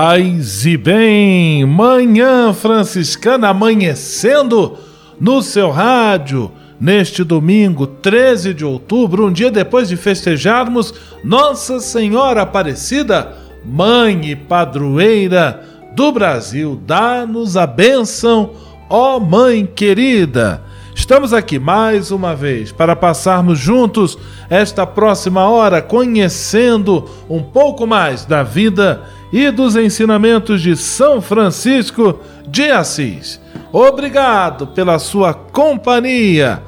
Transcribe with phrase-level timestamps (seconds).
[0.00, 4.78] Paz e bem, manhã franciscana amanhecendo
[5.20, 10.94] no seu rádio neste domingo 13 de outubro, um dia depois de festejarmos
[11.24, 13.34] Nossa Senhora Aparecida,
[13.64, 15.64] mãe e padroeira
[15.96, 16.80] do Brasil.
[16.86, 18.52] Dá-nos a bênção,
[18.88, 20.62] ó Mãe querida.
[20.94, 24.16] Estamos aqui mais uma vez para passarmos juntos
[24.50, 32.18] esta próxima hora conhecendo um pouco mais da vida e dos ensinamentos de São Francisco
[32.46, 33.40] de Assis.
[33.72, 36.62] Obrigado pela sua companhia.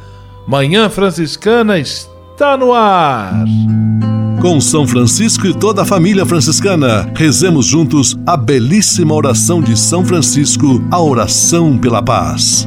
[0.47, 3.45] Manhã Franciscana está no ar.
[4.41, 10.05] Com São Francisco e toda a família franciscana, rezemos juntos a belíssima oração de São
[10.05, 12.67] Francisco, a oração pela paz.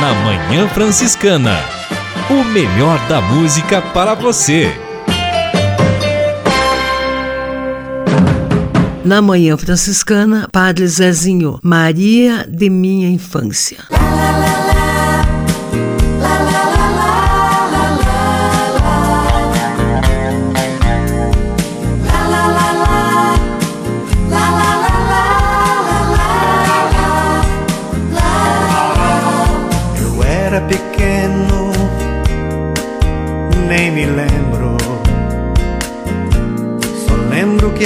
[0.00, 1.56] Na Manhã Franciscana.
[2.30, 4.70] O melhor da música para você.
[9.04, 13.78] Na Manhã Franciscana, Padre Zezinho, Maria de minha infância.
[13.90, 14.57] que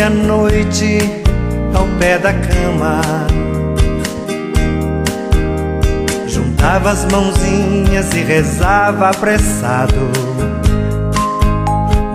[0.03, 0.99] à noite,
[1.75, 3.01] ao pé da cama,
[6.27, 10.11] juntava as mãozinhas e rezava apressado.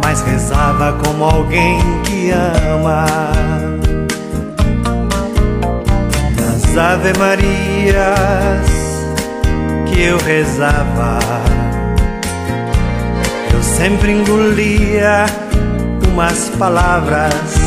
[0.03, 3.05] Mas rezava como alguém que ama.
[6.35, 8.67] Nas Ave Marias
[9.85, 11.19] que eu rezava,
[13.53, 15.25] eu sempre engolia
[16.11, 17.66] umas palavras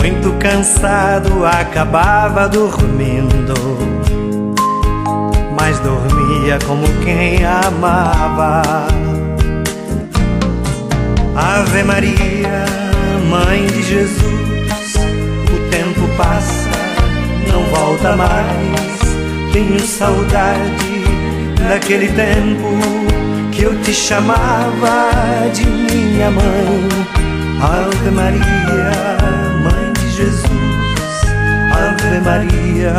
[0.00, 3.54] muito cansado, acabava dormindo.
[5.58, 8.62] Mas dormia como quem amava.
[11.36, 12.64] Ave Maria,
[13.28, 14.94] Mãe de Jesus,
[15.52, 16.70] o tempo passa,
[17.46, 19.00] não volta mais.
[19.52, 21.04] Tenho saudade
[21.68, 25.12] daquele tempo que eu te chamava
[25.52, 26.88] de minha mãe.
[27.62, 29.19] Ave Maria,
[30.20, 30.44] Jesus,
[31.72, 32.92] Ave Maria,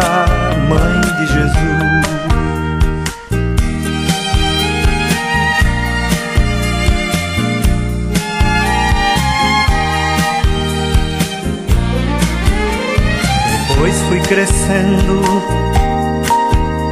[0.67, 1.51] Mãe de Jesus.
[13.69, 15.21] Depois fui crescendo,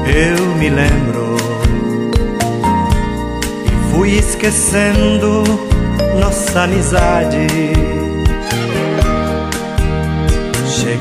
[0.05, 1.37] eu me lembro,
[3.65, 5.43] e fui esquecendo
[6.19, 7.47] nossa amizade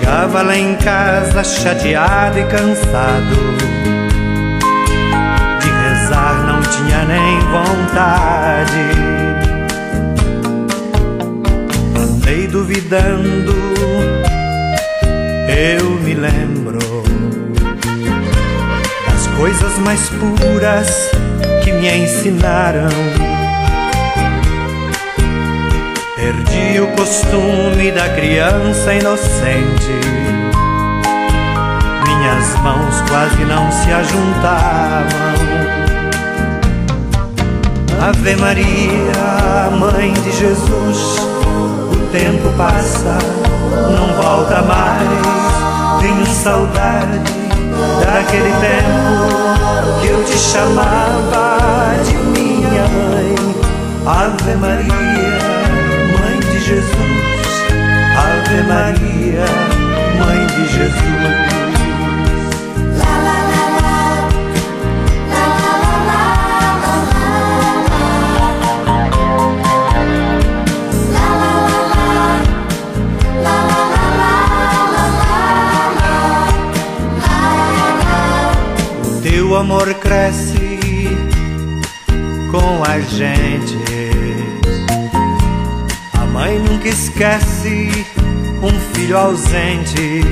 [0.09, 3.37] Estava lá em casa chateado e cansado.
[5.61, 8.89] De rezar não tinha nem vontade.
[11.95, 13.55] Andei duvidando,
[15.47, 16.79] eu me lembro
[19.07, 21.11] Das coisas mais puras
[21.63, 22.89] que me ensinaram.
[26.19, 29.93] Perdi o costume da criança inocente.
[32.05, 35.29] Minhas mãos quase não se ajuntavam.
[38.03, 41.19] Ave Maria, Mãe de Jesus,
[41.93, 43.17] o tempo passa,
[43.89, 46.03] não volta mais.
[46.03, 47.21] Tenho saudade
[48.05, 53.37] daquele tempo que eu te chamava de minha mãe.
[54.05, 55.08] Ave Maria,
[56.69, 56.91] Jesus.
[58.19, 59.47] Ave Maria,
[60.19, 61.49] Mãe de Jesus.
[79.59, 80.79] amor cresce
[82.53, 84.08] com a gente.
[86.39, 87.91] Mãe nunca esquece
[88.63, 90.23] um filho ausente.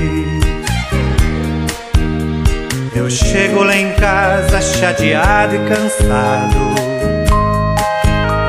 [2.95, 6.55] Eu chego lá em casa chateado e cansado,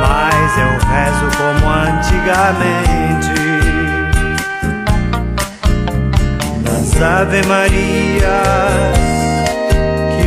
[0.00, 3.34] mas eu rezo como antigamente.
[6.62, 8.98] Nas Ave Marias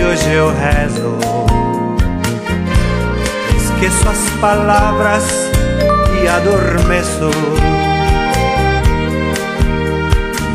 [0.04, 1.18] hoje eu rezo.
[3.56, 5.51] Esqueço as palavras
[6.24, 7.32] e adormeço.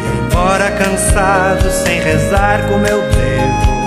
[0.03, 3.87] E embora cansado, sem rezar como eu devo,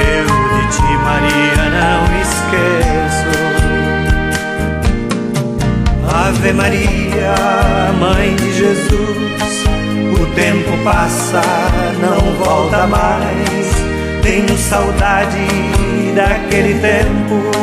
[0.00, 3.32] eu de ti, Maria, não esqueço.
[6.14, 7.34] Ave Maria,
[7.98, 9.64] Mãe de Jesus,
[10.20, 11.42] o tempo passa,
[12.00, 13.82] não volta mais.
[14.22, 15.46] Tenho saudade
[16.14, 17.62] daquele tempo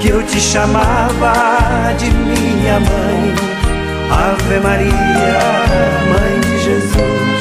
[0.00, 1.59] que eu te chamava
[1.98, 3.34] de minha mãe.
[4.10, 5.38] Ave Maria,
[6.10, 7.40] Mãe de Jesus.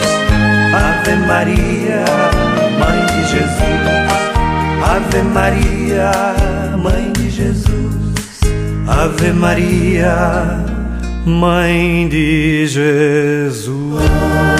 [0.74, 2.04] Ave Maria,
[2.80, 4.10] Mãe de Jesus.
[4.84, 6.12] Ave Maria,
[6.78, 8.40] Mãe de Jesus.
[8.88, 10.64] Ave Maria,
[11.26, 14.59] Mãe de Jesus.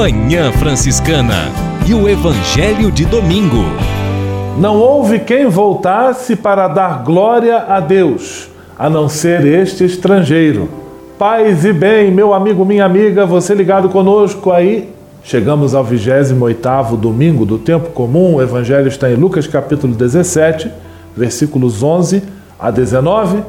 [0.00, 1.52] Manhã Franciscana
[1.86, 3.66] e o Evangelho de Domingo.
[4.58, 8.48] Não houve quem voltasse para dar glória a Deus,
[8.78, 10.70] a não ser este estrangeiro.
[11.18, 14.88] Paz e bem, meu amigo, minha amiga, você ligado conosco aí.
[15.22, 18.36] Chegamos ao 28º domingo do tempo comum.
[18.36, 20.70] O evangelho está em Lucas capítulo 17,
[21.14, 22.22] versículos 11
[22.58, 23.42] a 19.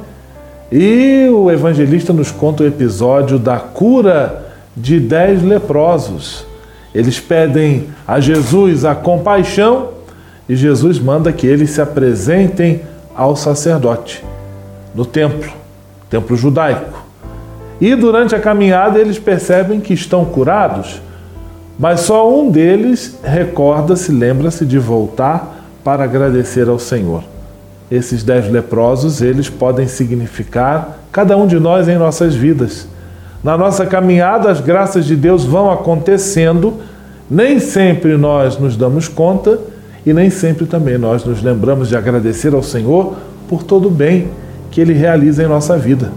[0.70, 4.41] E o evangelista nos conta o episódio da cura
[4.76, 6.46] de dez leprosos.
[6.94, 9.90] Eles pedem a Jesus a compaixão
[10.48, 12.82] e Jesus manda que eles se apresentem
[13.16, 14.24] ao sacerdote
[14.94, 15.52] no templo,
[16.10, 17.02] templo judaico.
[17.80, 21.02] E durante a caminhada eles percebem que estão curados,
[21.80, 27.24] mas só um deles recorda-se, lembra-se de voltar para agradecer ao Senhor.
[27.90, 32.88] Esses dez leprosos, eles podem significar cada um de nós em nossas vidas.
[33.44, 36.76] Na nossa caminhada, as graças de Deus vão acontecendo,
[37.30, 39.60] nem sempre nós nos damos conta
[40.06, 43.16] e nem sempre também nós nos lembramos de agradecer ao Senhor
[43.48, 44.30] por todo o bem
[44.70, 46.12] que Ele realiza em nossa vida.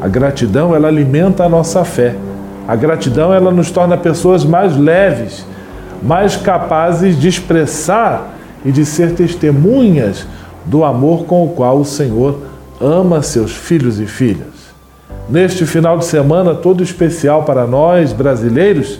[0.00, 2.14] A gratidão, ela alimenta a nossa fé.
[2.66, 5.46] A gratidão, ela nos torna pessoas mais leves,
[6.02, 10.26] mais capazes de expressar e de ser testemunhas
[10.66, 12.38] do amor com o qual o Senhor
[12.80, 14.57] ama seus filhos e filhas.
[15.28, 18.98] Neste final de semana todo especial para nós brasileiros,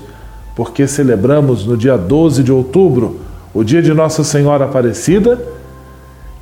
[0.55, 3.21] porque celebramos no dia 12 de outubro
[3.55, 5.41] o dia de Nossa Senhora Aparecida,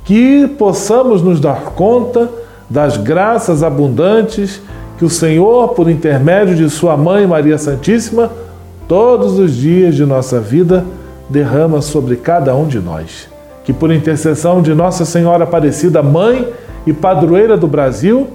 [0.03, 2.29] que possamos nos dar conta
[2.69, 4.61] das graças abundantes
[4.97, 8.31] que o Senhor, por intermédio de Sua Mãe Maria Santíssima,
[8.87, 10.83] todos os dias de nossa vida
[11.29, 13.29] derrama sobre cada um de nós.
[13.63, 16.47] Que por intercessão de Nossa Senhora Aparecida, Mãe
[16.85, 18.27] e Padroeira do Brasil,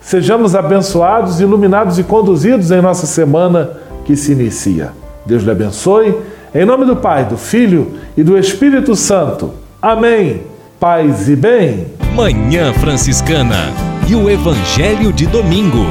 [0.00, 3.70] Sejamos abençoados, iluminados e conduzidos em nossa semana
[4.04, 4.92] que se inicia.
[5.26, 6.14] Deus lhe abençoe.
[6.54, 9.52] Em nome do Pai, do Filho e do Espírito Santo.
[9.82, 10.42] Amém.
[10.80, 11.86] Paz e bem.
[12.14, 13.72] Manhã Franciscana
[14.08, 15.84] e o Evangelho de Domingo.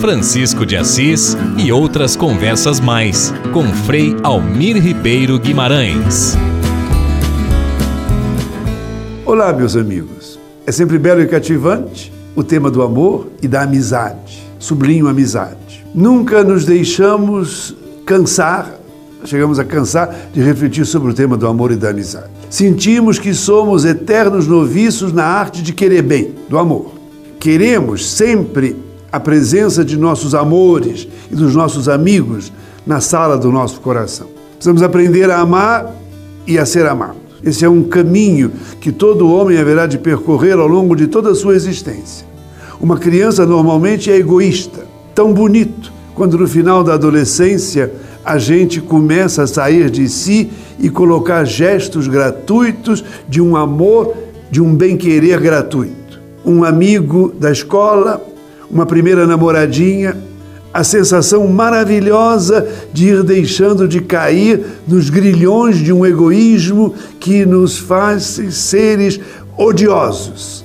[0.00, 6.36] Francisco de Assis e outras conversas mais com Frei Almir Ribeiro Guimarães.
[9.24, 10.21] Olá, meus amigos.
[10.66, 14.42] É sempre belo e cativante o tema do amor e da amizade.
[14.58, 15.84] Sublinho amizade.
[15.94, 17.76] Nunca nos deixamos
[18.06, 18.72] cansar,
[19.24, 22.30] chegamos a cansar de refletir sobre o tema do amor e da amizade.
[22.48, 26.92] Sentimos que somos eternos noviços na arte de querer bem, do amor.
[27.40, 28.76] Queremos sempre
[29.10, 32.52] a presença de nossos amores e dos nossos amigos
[32.86, 34.28] na sala do nosso coração.
[34.54, 35.92] Precisamos aprender a amar
[36.46, 37.21] e a ser amado.
[37.44, 41.34] Esse é um caminho que todo homem haverá de percorrer ao longo de toda a
[41.34, 42.26] sua existência.
[42.80, 47.92] Uma criança normalmente é egoísta, tão bonito, quando no final da adolescência
[48.24, 54.14] a gente começa a sair de si e colocar gestos gratuitos de um amor,
[54.50, 56.20] de um bem-querer gratuito.
[56.44, 58.24] Um amigo da escola,
[58.70, 60.16] uma primeira namoradinha,
[60.72, 67.78] a sensação maravilhosa de ir deixando de cair nos grilhões de um egoísmo que nos
[67.78, 69.20] faz seres
[69.56, 70.64] odiosos.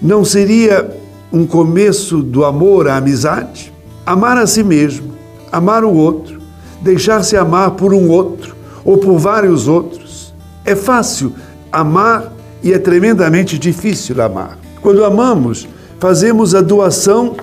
[0.00, 0.90] Não seria
[1.30, 3.72] um começo do amor à amizade?
[4.06, 5.12] Amar a si mesmo,
[5.50, 6.40] amar o outro,
[6.80, 10.32] deixar-se amar por um outro ou por vários outros.
[10.64, 11.34] É fácil
[11.70, 12.32] amar
[12.62, 14.58] e é tremendamente difícil amar.
[14.80, 15.68] Quando amamos,
[16.00, 17.36] fazemos a doação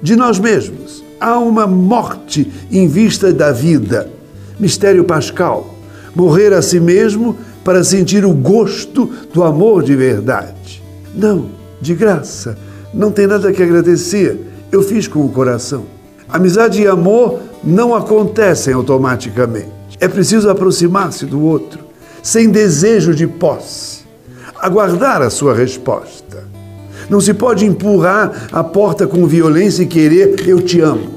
[0.00, 0.85] de nós mesmos
[1.20, 4.10] há uma morte em vista da vida.
[4.58, 5.74] Mistério pascal.
[6.14, 10.82] Morrer a si mesmo para sentir o gosto do amor de verdade.
[11.14, 11.46] Não,
[11.80, 12.56] de graça.
[12.94, 14.40] Não tem nada que agradecer.
[14.70, 15.84] Eu fiz com o coração.
[16.28, 19.76] Amizade e amor não acontecem automaticamente.
[20.00, 21.80] É preciso aproximar-se do outro,
[22.22, 24.04] sem desejo de posse.
[24.60, 26.25] Aguardar a sua resposta.
[27.08, 31.14] Não se pode empurrar a porta com violência e querer eu te amo.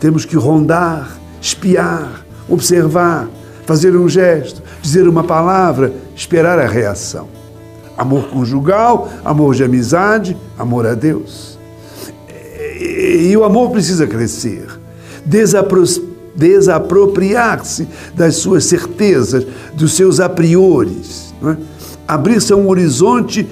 [0.00, 3.28] Temos que rondar, espiar, observar,
[3.64, 7.28] fazer um gesto, dizer uma palavra, esperar a reação.
[7.96, 11.58] Amor conjugal, amor de amizade, amor a Deus.
[12.80, 14.66] E, o amor precisa crescer,
[15.24, 15.84] desapro
[16.36, 21.56] desapropriar-se das suas certezas, dos seus a priores, é?
[22.06, 23.48] abrir-se a um horizonte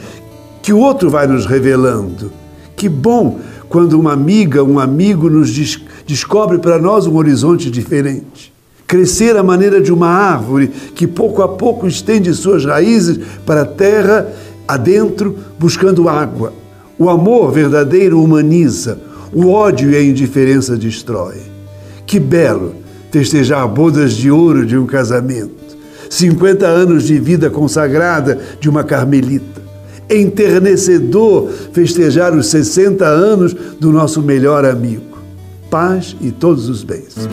[0.64, 2.32] que o outro vai nos revelando.
[2.74, 8.50] Que bom quando uma amiga, um amigo nos des descobre para nós um horizonte diferente.
[8.86, 13.66] Crescer à maneira de uma árvore que pouco a pouco estende suas raízes para a
[13.66, 14.26] terra
[14.66, 16.54] adentro, buscando água.
[16.98, 18.98] O amor verdadeiro humaniza,
[19.34, 21.42] o ódio e a indiferença destrói.
[22.06, 22.74] Que belo
[23.10, 25.76] festejar bodas de ouro de um casamento,
[26.08, 29.63] 50 anos de vida consagrada de uma carmelita
[30.10, 35.18] enternecedor festejar os 60 anos do nosso melhor amigo.
[35.70, 37.28] Paz e todos os bens.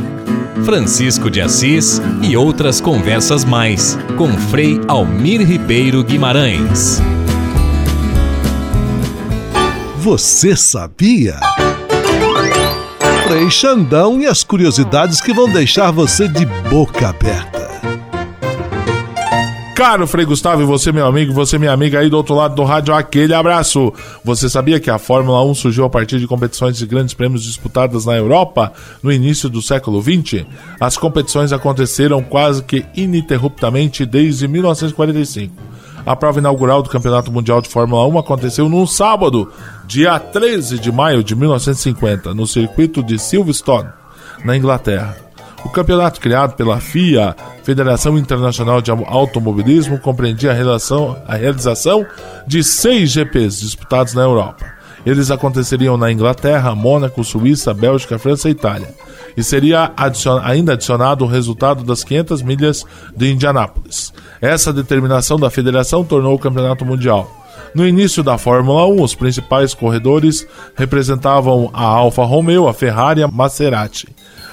[0.64, 7.02] Francisco de Assis e outras conversas mais com Frei Almir Ribeiro Guimarães.
[9.98, 11.40] Você sabia?
[13.28, 17.61] Frei Xandão e as curiosidades que vão deixar você de boca aberta.
[19.82, 22.64] Caro Frei Gustavo e você, meu amigo, você, minha amiga aí do outro lado do
[22.64, 23.92] rádio, aquele abraço.
[24.24, 28.06] Você sabia que a Fórmula 1 surgiu a partir de competições de grandes prêmios disputadas
[28.06, 28.72] na Europa
[29.02, 30.46] no início do século XX?
[30.80, 35.52] As competições aconteceram quase que ininterruptamente desde 1945.
[36.06, 39.52] A prova inaugural do Campeonato Mundial de Fórmula 1 aconteceu num sábado,
[39.88, 43.90] dia 13 de maio de 1950, no circuito de Silverstone,
[44.46, 45.31] na Inglaterra.
[45.64, 52.06] O campeonato criado pela FIA, Federação Internacional de Automobilismo, compreendia a, relação, a realização
[52.48, 54.66] de seis GPs disputados na Europa.
[55.06, 58.90] Eles aconteceriam na Inglaterra, Mônaco, Suíça, Bélgica, França e Itália.
[59.36, 64.14] E seria adicion ainda adicionado o resultado das 500 milhas de Indianápolis.
[64.40, 67.30] Essa determinação da federação tornou o campeonato mundial.
[67.74, 73.24] No início da Fórmula 1, os principais corredores representavam a Alfa Romeo, a Ferrari e
[73.24, 74.10] a Maserati.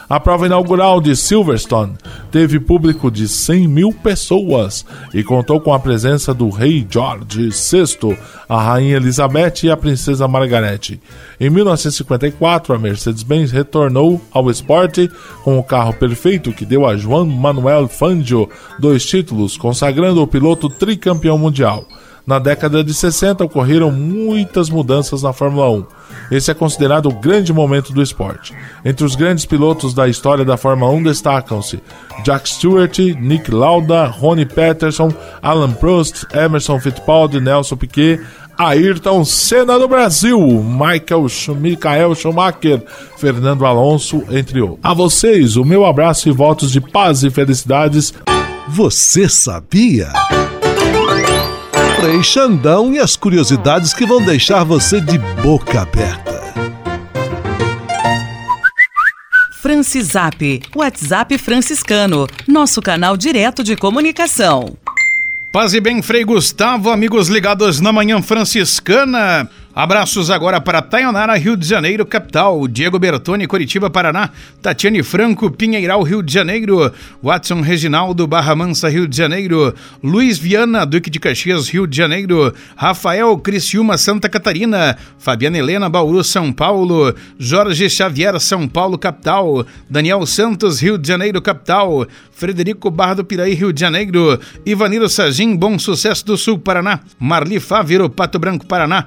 [0.08, 1.92] A prova inaugural de Silverstone
[2.30, 8.16] teve público de 100 mil pessoas e contou com a presença do rei George VI,
[8.48, 10.98] a rainha Elizabeth e a princesa Margaret.
[11.38, 15.10] Em 1954, a Mercedes-Benz retornou ao esporte
[15.44, 18.48] com o carro perfeito que deu a Juan Manuel Fangio
[18.78, 21.84] dois títulos, consagrando o piloto tricampeão mundial.
[22.28, 25.84] Na década de 60 ocorreram muitas mudanças na Fórmula 1.
[26.30, 28.52] Esse é considerado o grande momento do esporte.
[28.84, 31.80] Entre os grandes pilotos da história da Fórmula 1 destacam-se
[32.22, 38.20] Jack Stewart, Nick Lauda, Ronnie Peterson, Alan Prost, Emerson Fittipaldi, Nelson Piquet,
[38.58, 42.82] Ayrton Senna do Brasil, Michael Michael Schumacher,
[43.16, 44.80] Fernando Alonso, entre outros.
[44.82, 48.12] A vocês, o meu abraço e votos de paz e felicidades.
[48.68, 50.12] Você sabia?
[52.00, 56.40] Frei Xandão e as curiosidades que vão deixar você de boca aberta.
[59.60, 64.76] Francisap, WhatsApp franciscano, nosso canal direto de comunicação.
[65.50, 69.50] Paz e bem, Frei Gustavo, amigos ligados na Manhã Franciscana.
[69.78, 72.66] Abraços agora para Taionara, Rio de Janeiro, capital.
[72.66, 74.30] Diego Bertoni, Curitiba, Paraná.
[74.60, 76.92] Tatiane Franco, Pinheiral, Rio de Janeiro.
[77.22, 79.72] Watson Reginaldo, Barra Mansa, Rio de Janeiro.
[80.02, 82.52] Luiz Viana, Duque de Caxias, Rio de Janeiro.
[82.74, 84.98] Rafael Criciúma, Santa Catarina.
[85.16, 87.14] Fabiana Helena, Bauru, São Paulo.
[87.38, 89.64] Jorge Xavier, São Paulo, capital.
[89.88, 92.04] Daniel Santos, Rio de Janeiro, capital.
[92.32, 94.40] Frederico Barra do Piraí, Rio de Janeiro.
[94.66, 96.98] Ivaniro Sagim, Bom Sucesso do Sul, Paraná.
[97.16, 99.06] Marli Fávero, Pato Branco, Paraná.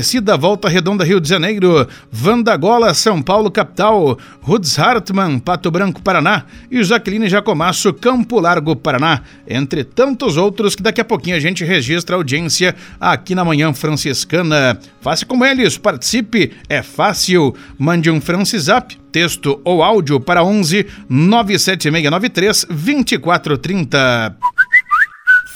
[0.00, 6.44] Aparecida, Volta Redonda, Rio de Janeiro, Vandagola, São Paulo, capital, Rudes Hartmann, Pato Branco, Paraná
[6.70, 11.66] e Jaqueline Jacomasso, Campo Largo, Paraná, entre tantos outros que daqui a pouquinho a gente
[11.66, 14.80] registra a audiência aqui na Manhã Franciscana.
[15.02, 17.54] Faça como eles, participe, é fácil.
[17.78, 24.36] Mande um Francisap, texto ou áudio para 11 97693 2430.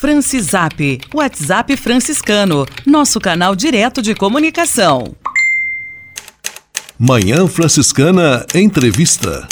[0.04, 5.16] Francisap, WhatsApp franciscano, nosso canal direto de comunicação.
[6.99, 9.49] Manhã Franciscana Entrevista.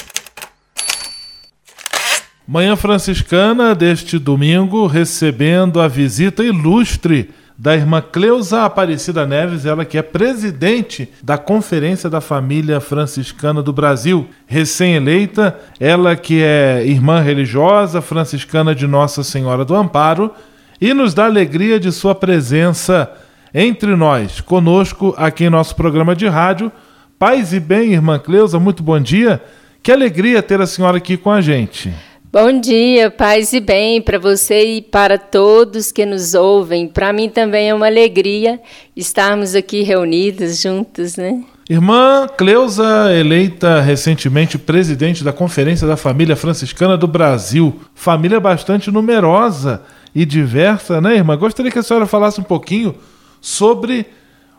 [2.47, 7.31] Manhã Franciscana deste domingo, recebendo a visita ilustre
[7.63, 13.73] da irmã Cleusa Aparecida Neves, ela que é presidente da Conferência da Família Franciscana do
[13.73, 20.33] Brasil, recém-eleita, ela que é irmã religiosa franciscana de Nossa Senhora do Amparo
[20.81, 23.09] e nos dá alegria de sua presença
[23.55, 26.73] entre nós, conosco aqui em nosso programa de rádio.
[27.17, 29.41] Paz e bem, irmã Cleusa, muito bom dia.
[29.81, 31.95] Que alegria ter a senhora aqui com a gente.
[32.33, 36.89] Bom dia, paz e bem para você e para todos que nos ouvem.
[36.89, 38.59] Para mim também é uma alegria
[38.97, 41.45] estarmos aqui reunidos juntos, né?
[41.69, 49.83] Irmã Cleusa, eleita recentemente presidente da Conferência da Família Franciscana do Brasil, família bastante numerosa
[50.15, 51.37] e diversa, né, irmã?
[51.37, 52.95] Gostaria que a senhora falasse um pouquinho
[53.43, 54.07] sobre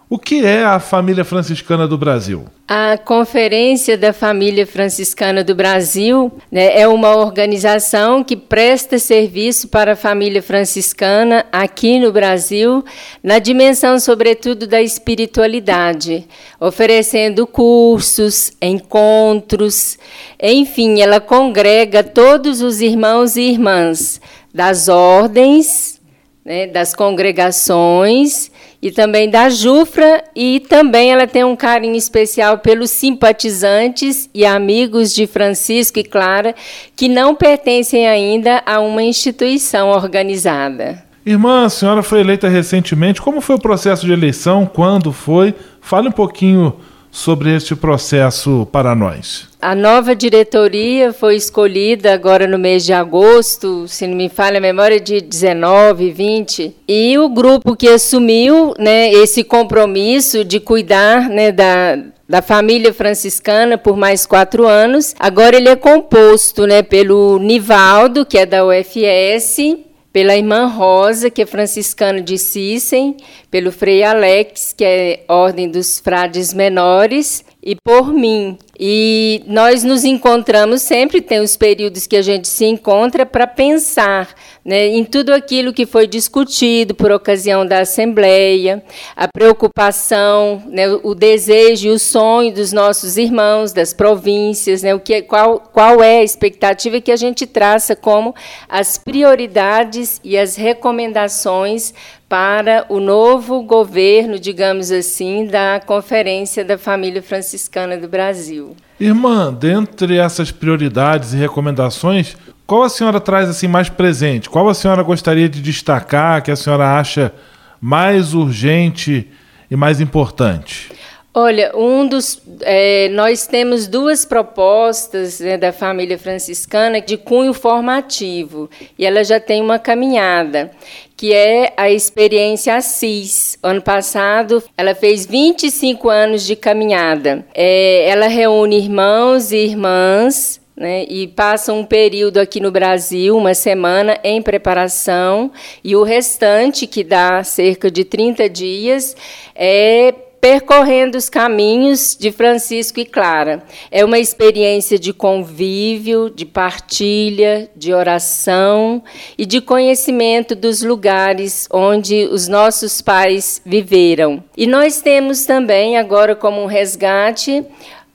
[0.10, 2.46] o que é a Família Franciscana do Brasil?
[2.68, 9.94] A Conferência da Família Franciscana do Brasil né, é uma organização que presta serviço para
[9.94, 12.84] a família franciscana aqui no Brasil,
[13.24, 16.28] na dimensão, sobretudo, da espiritualidade,
[16.60, 19.98] oferecendo cursos, encontros,
[20.42, 24.22] enfim, ela congrega todos os irmãos e irmãs
[24.54, 26.00] das ordens,
[26.46, 28.52] né, das congregações
[28.84, 35.15] e também da Jufra, e também ela tem um carinho especial pelos simpatizantes e amigos
[35.15, 36.54] de Francisco e Clara,
[36.93, 41.02] que não pertencem ainda a uma instituição organizada.
[41.26, 43.22] Irmã, a senhora foi eleita recentemente.
[43.22, 44.65] Como foi o processo de eleição?
[44.65, 45.56] Quando foi?
[45.80, 46.76] Fale um pouquinho
[47.13, 49.47] sobre este processo para nós?
[49.62, 54.62] A nova diretoria foi escolhida agora no mês de agosto, se não me falha a
[54.62, 56.76] memória, de 19, 20.
[56.88, 63.78] E o grupo que assumiu né, esse compromisso de cuidar né, da, da família franciscana
[63.78, 65.13] por mais quatro anos.
[65.19, 69.78] Agora ele é composto né, pelo Nivaldo, que é da UFS,
[70.13, 73.17] pela irmã Rosa, que é franciscana de Cícem,
[73.54, 78.58] pelo Frei Alex, que é Ordem dos Frades Menores, e por mim.
[78.80, 84.34] E nós nos encontramos sempre, tem os períodos que a gente se encontra para pensar
[84.66, 88.84] né, em tudo aquilo que foi discutido por ocasião da Assembleia,
[89.16, 95.00] a preocupação, né, o desejo e o sonho dos nossos irmãos das províncias, né, o
[95.00, 98.34] que, qual, qual é a expectativa que a gente traça como
[98.68, 101.94] as prioridades e as recomendações
[102.34, 108.76] para o novo governo, digamos assim, da Conferência da Família Franciscana do Brasil.
[109.00, 114.50] Irmã, dentre essas prioridades e recomendações, qual a senhora traz assim mais presente?
[114.50, 117.32] Qual a senhora gostaria de destacar que a senhora acha
[117.80, 119.30] mais urgente
[119.69, 120.91] e mais importante?
[121.36, 128.69] Olha, um dos, é, nós temos duas propostas né, da família franciscana de cunho formativo
[129.00, 130.69] e ela já tem uma caminhada,
[131.17, 133.58] que é a experiência Assis.
[133.63, 137.43] Ano passado, ela fez 25 anos de caminhada.
[137.56, 143.56] É, ela reúne irmãos e irmãs né, e passa um período aqui no Brasil, uma
[143.56, 145.52] semana, em preparação,
[145.84, 149.15] e o restante, que dá cerca de 30 dias,
[149.56, 150.13] é
[150.44, 153.64] percorrendo os caminhos de Francisco e Clara.
[153.90, 159.02] É uma experiência de convívio, de partilha, de oração
[159.38, 164.44] e de conhecimento dos lugares onde os nossos pais viveram.
[164.58, 167.66] E nós temos também, agora como um resgate,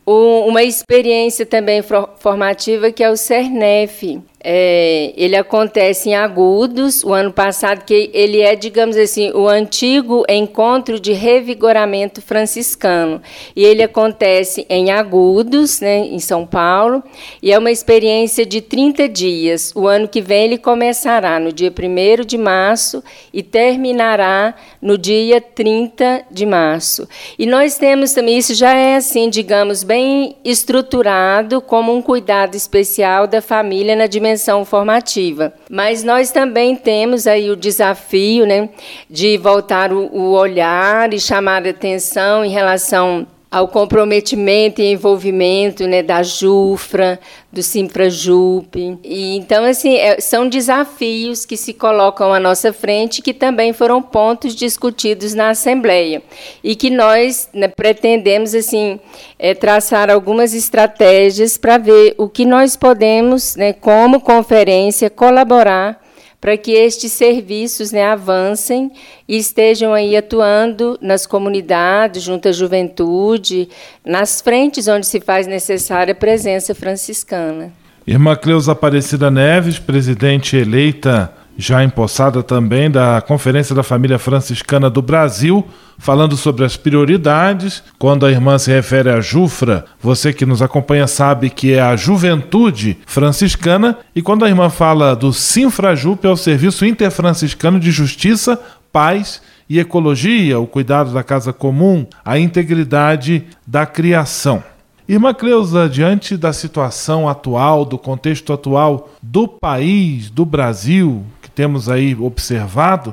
[0.04, 1.80] uma experiência também
[2.18, 8.40] formativa que é o CERNEF, é, ele acontece em Agudos, o ano passado, que ele
[8.40, 13.20] é, digamos assim, o antigo encontro de revigoramento franciscano.
[13.54, 17.04] E ele acontece em Agudos, né, em São Paulo,
[17.42, 19.70] e é uma experiência de 30 dias.
[19.76, 25.42] O ano que vem ele começará no dia 1 de março e terminará no dia
[25.42, 27.06] 30 de março.
[27.38, 33.26] E nós temos também, isso já é assim, digamos, bem estruturado como um cuidado especial
[33.26, 35.52] da família na dimensão dimensão formativa.
[35.68, 38.68] Mas nós também temos aí o desafio né,
[39.10, 45.86] de voltar o, o olhar e chamar a atenção em relação ao comprometimento e envolvimento
[45.86, 47.18] né, da Jufra,
[47.50, 48.98] do Simfrajup.
[49.02, 54.02] E, então, assim, é, são desafios que se colocam à nossa frente que também foram
[54.02, 56.22] pontos discutidos na Assembleia
[56.62, 59.00] e que nós né, pretendemos assim
[59.38, 66.07] é, traçar algumas estratégias para ver o que nós podemos, né, como conferência, colaborar
[66.40, 68.90] para que estes serviços né, avancem
[69.28, 73.68] e estejam aí atuando nas comunidades, junto à juventude,
[74.04, 77.72] nas frentes onde se faz necessária a presença franciscana.
[78.06, 85.02] Irmã Cleusa Aparecida Neves, presidente eleita já empossada também da Conferência da Família Franciscana do
[85.02, 85.66] Brasil,
[85.98, 87.82] falando sobre as prioridades.
[87.98, 91.96] Quando a irmã se refere à Jufra, você que nos acompanha sabe que é a
[91.96, 98.56] juventude franciscana, e quando a irmã fala do Sinfrajup, é o Serviço Interfranciscano de Justiça,
[98.92, 104.62] Paz e Ecologia, o cuidado da casa comum, a integridade da criação.
[105.08, 111.24] Irmã Cleusa, diante da situação atual, do contexto atual do país, do Brasil,
[111.58, 113.12] temos aí observado,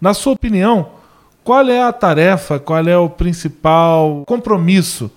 [0.00, 0.90] na sua opinião,
[1.42, 5.10] qual é a tarefa, qual é o principal compromisso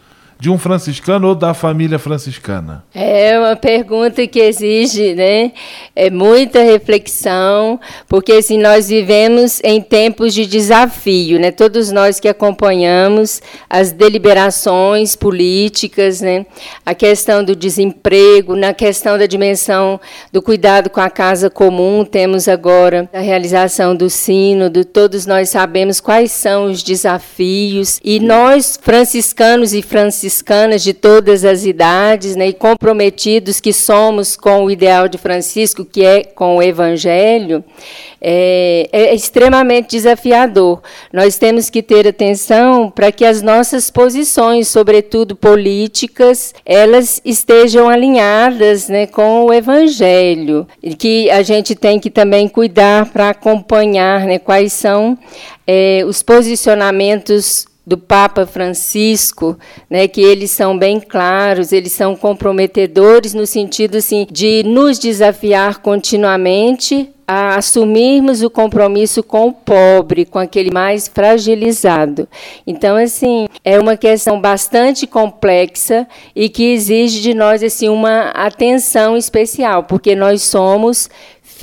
[0.43, 2.83] de um franciscano ou da família franciscana?
[2.93, 5.53] É uma pergunta que exige né,
[5.95, 7.79] é muita reflexão,
[8.09, 11.49] porque assim, nós vivemos em tempos de desafio, né?
[11.49, 16.45] todos nós que acompanhamos as deliberações políticas, né?
[16.85, 19.97] a questão do desemprego, na questão da dimensão
[20.29, 26.01] do cuidado com a casa comum, temos agora a realização do sínodo, todos nós sabemos
[26.01, 32.47] quais são os desafios, e nós, franciscanos e franciscanos, franciscanas de todas as idades, né,
[32.47, 37.63] e comprometidos que somos com o ideal de Francisco, que é com o Evangelho,
[38.19, 40.81] é, é extremamente desafiador.
[41.11, 48.87] Nós temos que ter atenção para que as nossas posições, sobretudo políticas, elas estejam alinhadas
[48.89, 54.39] né, com o Evangelho, e que a gente tem que também cuidar para acompanhar né,
[54.39, 55.17] quais são
[55.67, 59.57] é, os posicionamentos do Papa Francisco,
[59.89, 65.79] né, que eles são bem claros, eles são comprometedores no sentido assim, de nos desafiar
[65.79, 72.27] continuamente a assumirmos o compromisso com o pobre, com aquele mais fragilizado.
[72.67, 79.15] Então, assim, é uma questão bastante complexa e que exige de nós assim uma atenção
[79.15, 81.09] especial, porque nós somos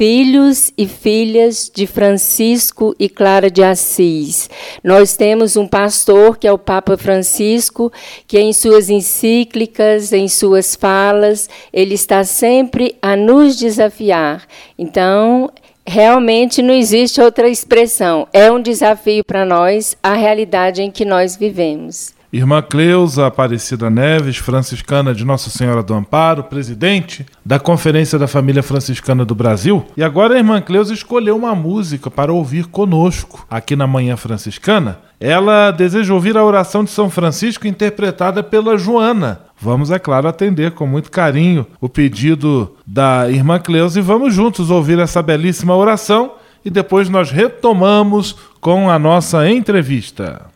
[0.01, 4.49] filhos e filhas de Francisco e Clara de Assis.
[4.83, 7.93] Nós temos um pastor, que é o Papa Francisco,
[8.27, 14.47] que em suas encíclicas, em suas falas, ele está sempre a nos desafiar.
[14.79, 15.51] Então,
[15.87, 18.27] realmente não existe outra expressão.
[18.33, 22.19] É um desafio para nós a realidade em que nós vivemos.
[22.33, 28.63] Irmã Cleusa Aparecida Neves, franciscana de Nossa Senhora do Amparo, presidente da Conferência da Família
[28.63, 29.85] Franciscana do Brasil.
[29.97, 35.01] E agora a irmã Cleusa escolheu uma música para ouvir conosco aqui na Manhã Franciscana.
[35.19, 39.41] Ela deseja ouvir a oração de São Francisco interpretada pela Joana.
[39.61, 44.71] Vamos, é claro, atender com muito carinho o pedido da irmã Cleusa e vamos juntos
[44.71, 50.50] ouvir essa belíssima oração e depois nós retomamos com a nossa entrevista.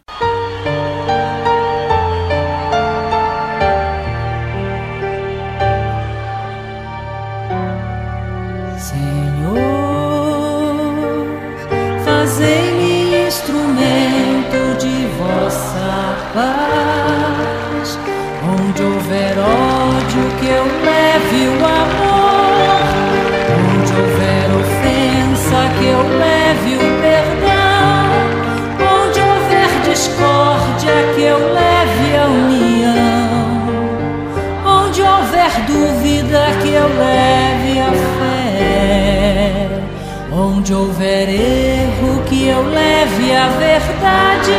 [40.64, 44.53] Onde houver erro, que eu leve a verdade.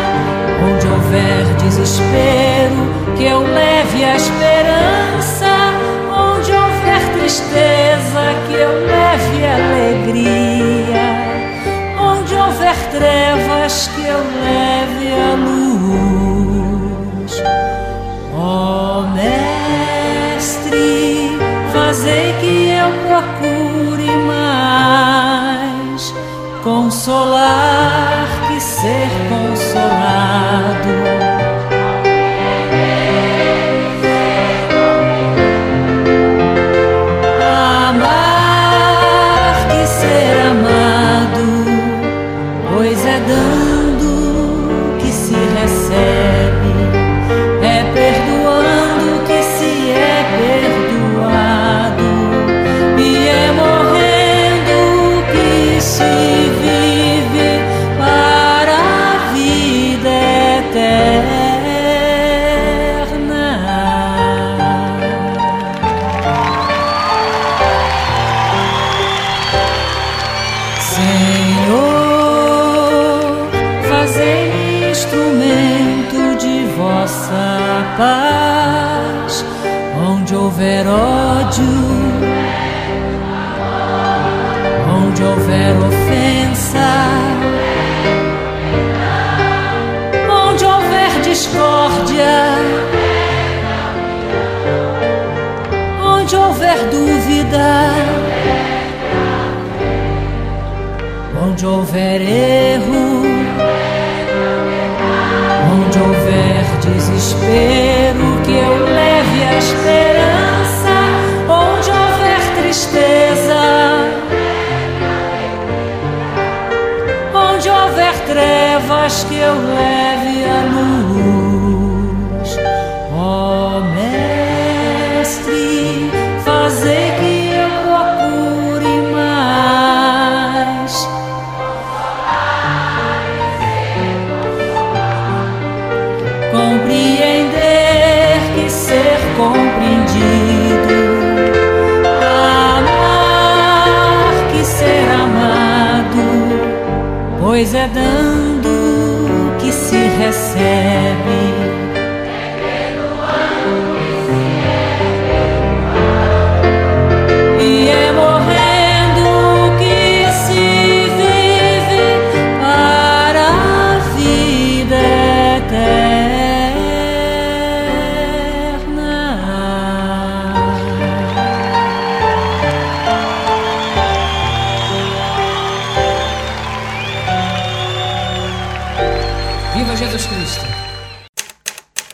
[0.63, 5.47] Onde houver desespero, que eu leve a esperança.
[6.15, 11.07] Onde houver tristeza, que eu leve alegria.
[11.99, 14.84] Onde houver trevas, que eu leve
[27.05, 29.14] consolar que ser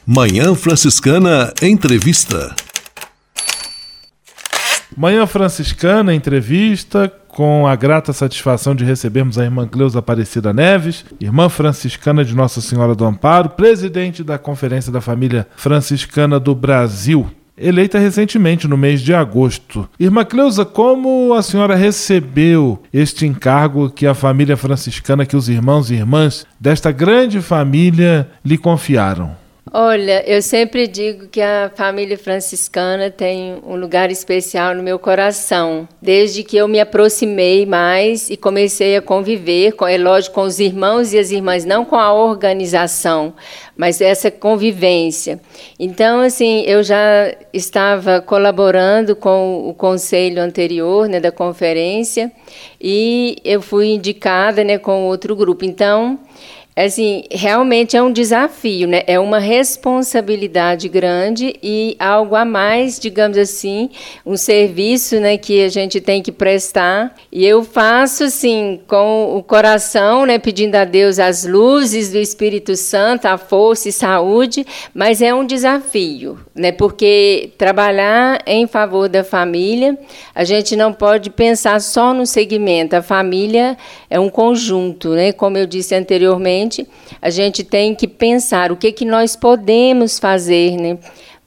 [0.08, 2.56] Manhã Franciscana Entrevista.
[4.96, 11.50] Manhã Franciscana Entrevista com a grata satisfação de recebermos a irmã Cleusa Aparecida Neves, irmã
[11.50, 17.30] franciscana de Nossa Senhora do Amparo, presidente da Conferência da Família Franciscana do Brasil,
[17.62, 19.88] eleita recentemente no mês de agosto.
[20.00, 25.92] Irmã Cleusa, como a senhora recebeu este encargo que a família franciscana, que os irmãos
[25.92, 29.41] e irmãs desta grande família lhe confiaram?
[29.74, 35.88] Olha, eu sempre digo que a família franciscana tem um lugar especial no meu coração.
[36.02, 40.60] Desde que eu me aproximei mais e comecei a conviver, com, é lógico, com os
[40.60, 43.34] irmãos e as irmãs, não com a organização,
[43.78, 45.40] mas essa convivência.
[45.80, 52.30] Então, assim, eu já estava colaborando com o conselho anterior, né, da conferência,
[52.80, 55.64] e eu fui indicada, né, com outro grupo.
[55.64, 56.20] Então,
[56.76, 59.04] assim, realmente é um desafio, né?
[59.06, 63.90] É uma responsabilidade grande e algo a mais, digamos assim,
[64.26, 67.16] um serviço, né, que a gente tem que prestar.
[67.32, 72.76] E eu faço assim com o coração, né, pedindo a Deus as luzes do Espírito
[72.76, 76.72] Santo, a força e saúde, mas é um desafio, né?
[76.72, 79.98] Porque trabalhar em favor da família,
[80.34, 82.96] a gente não pode pensar só no segmento.
[82.96, 83.78] A família
[84.12, 85.32] é um conjunto, né?
[85.32, 86.86] Como eu disse anteriormente,
[87.22, 90.98] a gente tem que pensar o que, que nós podemos fazer né,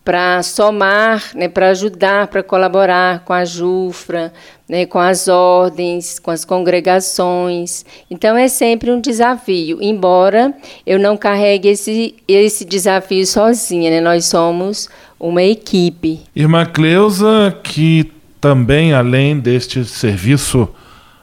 [0.02, 4.32] para somar, né, para ajudar, para colaborar com a JUFRA,
[4.66, 7.84] né, com as ordens, com as congregações.
[8.10, 10.54] Então é sempre um desafio, embora
[10.86, 14.88] eu não carregue esse, esse desafio sozinha, né, nós somos
[15.20, 16.20] uma equipe.
[16.34, 20.66] Irmã Cleusa, que também, além deste serviço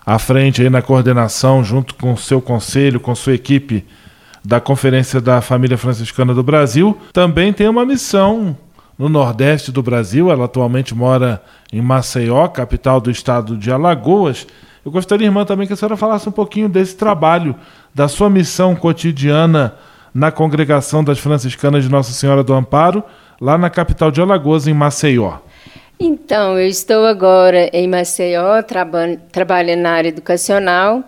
[0.06, 3.86] à frente aí na coordenação, junto com seu conselho, com sua equipe
[4.44, 8.58] da Conferência da Família Franciscana do Brasil, também tem uma missão
[8.98, 10.32] no Nordeste do Brasil.
[10.32, 14.48] Ela atualmente mora em Maceió, capital do estado de Alagoas.
[14.84, 17.56] Eu gostaria, irmã, também que a senhora falasse um pouquinho desse trabalho,
[17.94, 19.76] da sua missão cotidiana
[20.14, 23.04] na congregação das franciscanas de Nossa Senhora do Amparo,
[23.40, 25.38] lá na capital de Alagoas, em Maceió.
[26.04, 31.04] Então, eu estou agora em Maceió, traba trabalhando na área educacional.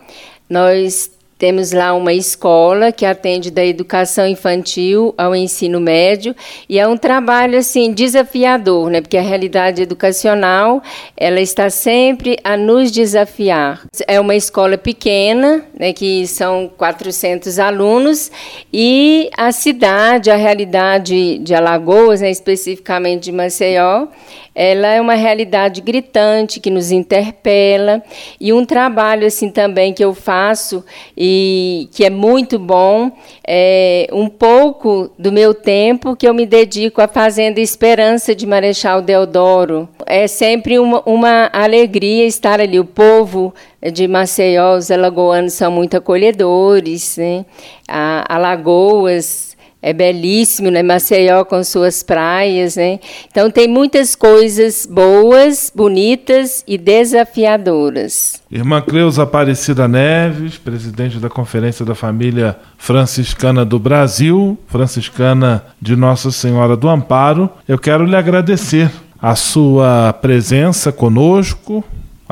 [0.48, 1.10] Nós
[1.44, 6.36] temos lá uma escola que atende da educação infantil ao ensino médio
[6.70, 9.02] e é um trabalho assim desafiador, né?
[9.02, 10.82] Porque a realidade educacional
[11.18, 13.82] ela está sempre a nos desafiar.
[14.08, 15.92] É uma escola pequena, né?
[15.92, 18.32] Que são 400 alunos
[18.72, 22.30] e a cidade, a realidade de Alagoas, né?
[22.30, 24.08] especificamente de Maceió,
[24.56, 28.04] ela é uma realidade gritante que nos interpela
[28.40, 30.84] e um trabalho assim também que eu faço
[31.18, 33.12] e que é muito bom
[33.46, 39.02] é um pouco do meu tempo que eu me dedico à Fazenda Esperança de Marechal
[39.02, 39.90] Deodoro.
[40.06, 42.80] É sempre uma, uma alegria estar ali.
[42.80, 43.54] O povo
[43.92, 47.46] de Maceió, os alagoanos são muito acolhedores, né?
[47.88, 49.53] Alagoas
[49.84, 50.82] é belíssimo, né?
[50.82, 53.02] Maceió com suas praias, né?
[53.30, 58.42] Então tem muitas coisas boas, bonitas e desafiadoras.
[58.50, 66.32] Irmã Cleusa Aparecida Neves, presidente da Conferência da Família Franciscana do Brasil, franciscana de Nossa
[66.32, 68.90] Senhora do Amparo, eu quero lhe agradecer
[69.22, 71.84] a sua presença conosco,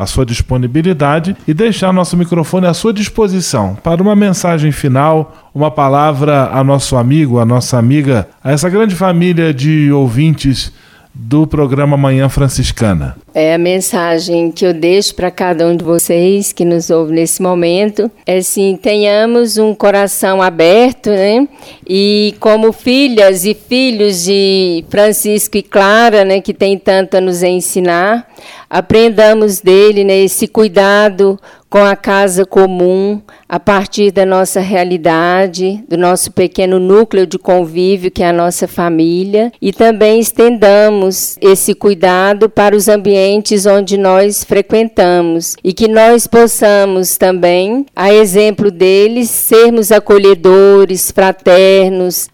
[0.01, 5.69] a sua disponibilidade e deixar nosso microfone à sua disposição para uma mensagem final, uma
[5.69, 10.73] palavra a nosso amigo, a nossa amiga, a essa grande família de ouvintes
[11.13, 13.17] do programa Manhã Franciscana.
[13.33, 17.41] É a mensagem que eu deixo para cada um de vocês que nos ouve nesse
[17.41, 18.09] momento.
[18.25, 21.47] É assim, tenhamos um coração aberto, né?
[21.87, 27.43] E como filhas e filhos de Francisco e Clara, né, que tem tanto a nos
[27.43, 28.27] ensinar,
[28.69, 31.39] aprendamos dele né, esse cuidado
[31.71, 38.11] com a casa comum, a partir da nossa realidade, do nosso pequeno núcleo de convívio,
[38.11, 44.43] que é a nossa família, e também estendamos esse cuidado para os ambientes onde nós
[44.43, 45.55] frequentamos.
[45.63, 52.27] E que nós possamos também, a exemplo deles, sermos acolhedores, fraternos,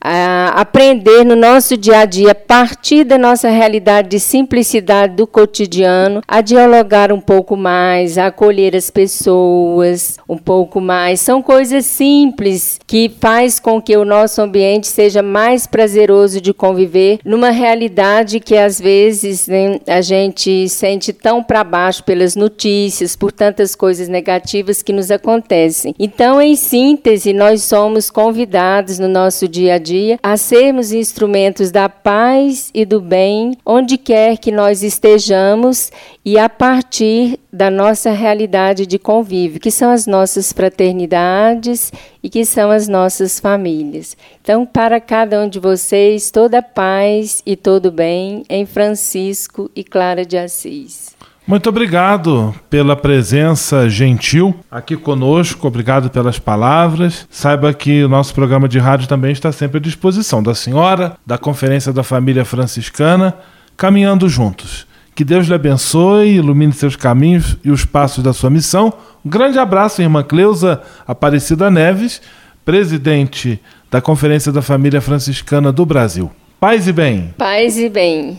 [0.55, 6.23] aprender no nosso dia a dia, a partir da nossa realidade de simplicidade do cotidiano,
[6.27, 11.19] a dialogar um pouco mais, a acolher as pessoas pessoas um pouco mais.
[11.19, 17.19] São coisas simples que faz com que o nosso ambiente seja mais prazeroso de conviver
[17.25, 23.31] numa realidade que às vezes né, a gente sente tão para baixo pelas notícias, por
[23.31, 25.93] tantas coisas negativas que nos acontecem.
[25.99, 31.89] Então, em síntese, nós somos convidados no nosso dia a dia a sermos instrumentos da
[31.89, 35.91] paz e do bem onde quer que nós estejamos
[36.23, 41.91] e a partir da nossa realidade de convívio, que são as nossas fraternidades
[42.21, 44.15] e que são as nossas famílias.
[44.39, 50.23] Então, para cada um de vocês, toda paz e todo bem em Francisco e Clara
[50.23, 51.17] de Assis.
[51.47, 57.25] Muito obrigado pela presença gentil aqui conosco, obrigado pelas palavras.
[57.31, 61.37] Saiba que o nosso programa de rádio também está sempre à disposição da senhora, da
[61.39, 63.33] Conferência da Família Franciscana,
[63.75, 64.86] caminhando juntos.
[65.17, 68.93] Que Deus lhe abençoe, ilumine seus caminhos e os passos da sua missão.
[69.25, 72.21] Um grande abraço, irmã Cleusa Aparecida Neves,
[72.63, 76.29] presidente da Conferência da Família Franciscana do Brasil.
[76.59, 77.33] Paz e bem.
[77.35, 78.37] Paz e bem.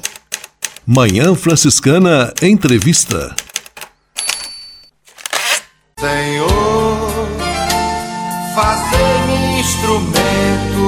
[0.87, 3.35] Manhã Franciscana Entrevista.
[5.99, 6.49] Senhor,
[8.55, 8.88] instrumento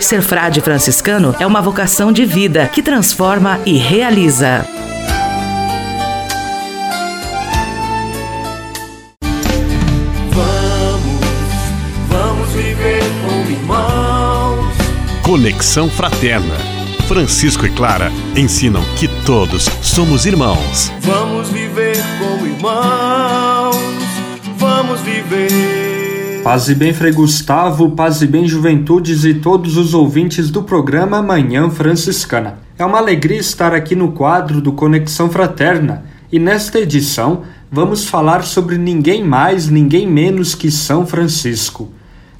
[0.00, 4.66] Ser frade franciscano é uma vocação de vida que transforma e realiza.
[10.30, 11.20] Vamos,
[12.06, 14.74] vamos viver como irmãos.
[15.22, 16.54] Conexão Fraterna.
[17.08, 20.92] Francisco e Clara ensinam que todos somos irmãos.
[21.00, 23.41] Vamos viver como irmãos.
[26.42, 31.22] Paz e bem, Frei Gustavo, paz e bem, juventudes e todos os ouvintes do programa
[31.22, 32.58] Manhã Franciscana.
[32.76, 38.42] É uma alegria estar aqui no quadro do Conexão Fraterna e nesta edição vamos falar
[38.42, 41.92] sobre ninguém mais, ninguém menos que São Francisco.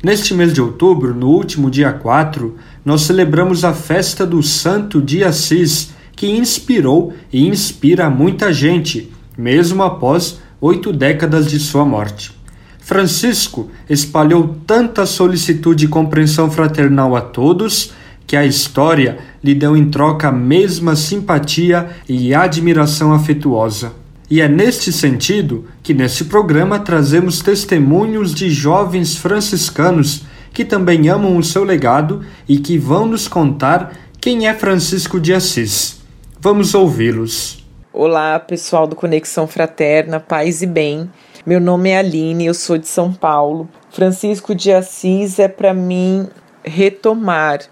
[0.03, 5.23] Neste mês de outubro, no último dia 4, nós celebramos a festa do Santo de
[5.23, 12.42] Assis, que inspirou e inspira muita gente, mesmo após oito décadas de sua morte.
[12.85, 17.93] Francisco espalhou tanta solicitude e compreensão fraternal a todos
[18.27, 23.93] que a história lhe deu em troca a mesma simpatia e admiração afetuosa.
[24.29, 31.37] E é neste sentido que neste programa trazemos testemunhos de jovens franciscanos que também amam
[31.37, 36.01] o seu legado e que vão nos contar quem é Francisco de Assis.
[36.41, 37.65] Vamos ouvi-los.
[37.93, 41.11] Olá, pessoal do Conexão Fraterna, paz e bem.
[41.45, 43.69] Meu nome é Aline, eu sou de São Paulo.
[43.91, 46.29] Francisco de Assis é para mim
[46.63, 47.63] retomar,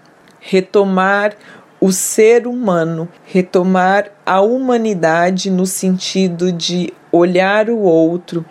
[0.41, 1.37] retomar
[1.79, 8.45] o ser humano, retomar a humanidade no sentido de olhar o outro,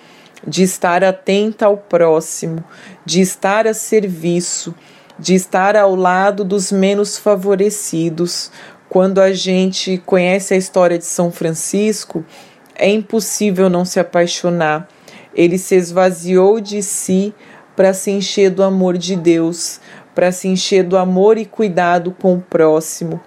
[0.47, 2.65] de estar atenta ao próximo,
[3.05, 4.75] de estar a serviço,
[5.19, 8.51] de estar ao lado dos menos favorecidos.
[8.89, 12.25] Quando a gente conhece a história de São Francisco,
[12.75, 14.89] é impossível não se apaixonar.
[15.41, 17.33] Ele se esvaziou de si
[17.75, 19.81] para se encher do amor de Deus,
[20.15, 23.19] para se encher do amor e cuidado com o próximo.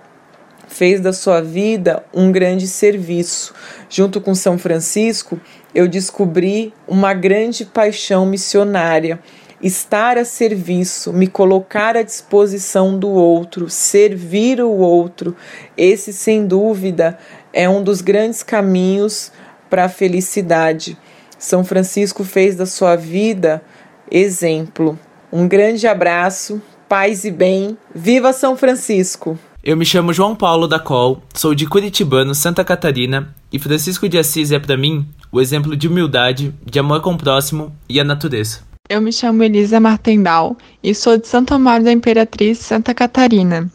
[0.68, 3.56] Fez da sua vida um grande serviço.
[3.90, 5.42] Junto com São Francisco,
[5.74, 9.20] eu descobri uma grande paixão missionária.
[9.60, 15.36] Estar a serviço, me colocar à disposição do outro, servir o outro.
[15.76, 17.18] Esse, sem dúvida,
[17.52, 19.32] é um dos grandes caminhos
[19.68, 20.96] para a felicidade.
[21.44, 23.62] São Francisco fez da sua vida
[24.10, 24.98] exemplo.
[25.30, 27.78] Um grande abraço, paz e bem.
[27.94, 29.38] Viva São Francisco!
[29.62, 34.18] Eu me chamo João Paulo da Col, sou de Curitibano, Santa Catarina, e Francisco de
[34.18, 38.06] Assis é para mim o exemplo de humildade, de amor com o próximo e a
[38.06, 38.62] natureza.
[38.90, 43.70] Eu me chamo Elisa Martendal e sou de Santo Amaro da Imperatriz, Santa Catarina.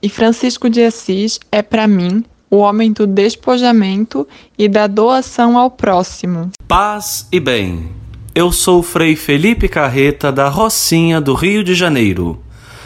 [0.00, 4.26] E Francisco de Assis é para mim o homem do despojamento
[4.58, 6.50] e da doação ao próximo.
[6.66, 7.88] Paz e bem.
[8.34, 12.42] Eu sou Frei Felipe Carreta da Rocinha do Rio de Janeiro.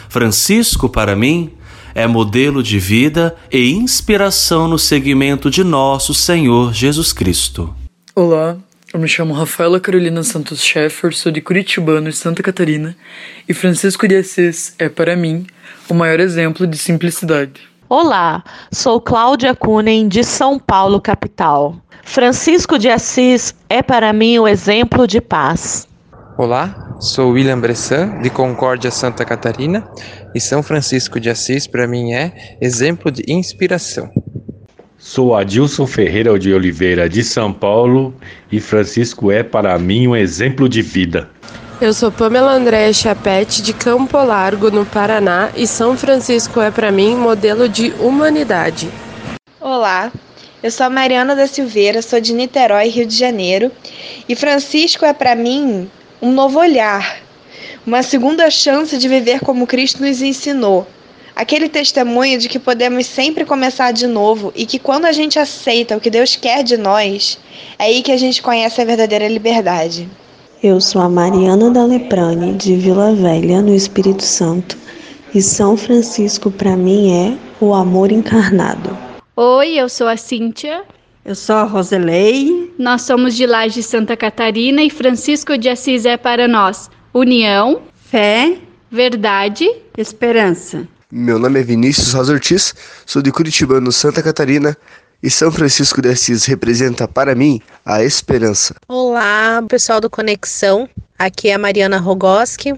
[0.07, 1.51] Francisco, para mim,
[1.95, 7.75] é modelo de vida e inspiração no segmento de nosso Senhor Jesus Cristo.
[8.15, 8.57] Olá,
[8.93, 12.95] eu me chamo Rafaela Carolina Santos Schaeffer, sou de Curitibano, Santa Catarina,
[13.47, 15.45] e Francisco de Assis é, para mim,
[15.89, 17.74] o maior exemplo de simplicidade.
[17.87, 21.75] Olá, sou Cláudia Kunen, de São Paulo, capital.
[22.03, 25.87] Francisco de Assis é para mim o exemplo de paz.
[26.35, 29.87] Olá, sou William Bressan, de Concórdia, Santa Catarina,
[30.33, 34.09] e São Francisco de Assis para mim é exemplo de inspiração.
[34.97, 38.15] Sou Adilson Ferreira de Oliveira, de São Paulo,
[38.51, 41.29] e Francisco é para mim um exemplo de vida.
[41.81, 46.89] Eu sou Pamela Andréa Chapete, de Campo Largo, no Paraná, e São Francisco é para
[46.89, 48.89] mim modelo de humanidade.
[49.59, 50.09] Olá,
[50.63, 53.69] eu sou Mariana da Silveira, sou de Niterói, Rio de Janeiro,
[54.27, 57.17] e Francisco é para mim um novo olhar,
[57.85, 60.87] uma segunda chance de viver como Cristo nos ensinou.
[61.35, 65.97] Aquele testemunho de que podemos sempre começar de novo e que quando a gente aceita
[65.97, 67.37] o que Deus quer de nós,
[67.77, 70.09] é aí que a gente conhece a verdadeira liberdade.
[70.65, 74.75] Eu sou a Mariana da Leprane, de Vila Velha, no Espírito Santo,
[75.31, 78.97] e São Francisco para mim é o amor encarnado.
[79.35, 80.81] Oi, eu sou a Cíntia.
[81.23, 82.73] Eu sou a Roselei.
[82.79, 88.57] Nós somos de Laje Santa Catarina e Francisco de Assis é para nós união, fé,
[88.89, 90.87] verdade, esperança.
[91.11, 92.73] Meu nome é Vinícius Rosa Ortiz,
[93.05, 94.75] sou de Curitibano, Santa Catarina,
[95.21, 98.75] e São Francisco de Assis representa para mim a esperança.
[98.87, 100.89] Olá, pessoal do Conexão.
[101.17, 102.73] Aqui é a Mariana Rogoski.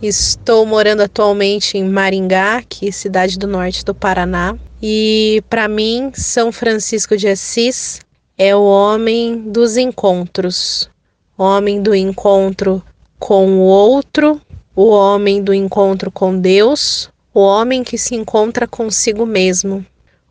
[0.00, 4.56] Estou morando atualmente em Maringá, que é cidade do norte do Paraná.
[4.80, 8.00] E para mim, São Francisco de Assis
[8.36, 10.88] é o homem dos encontros,
[11.36, 12.82] homem do encontro
[13.18, 14.40] com o outro,
[14.76, 19.84] o homem do encontro com Deus, o homem que se encontra consigo mesmo,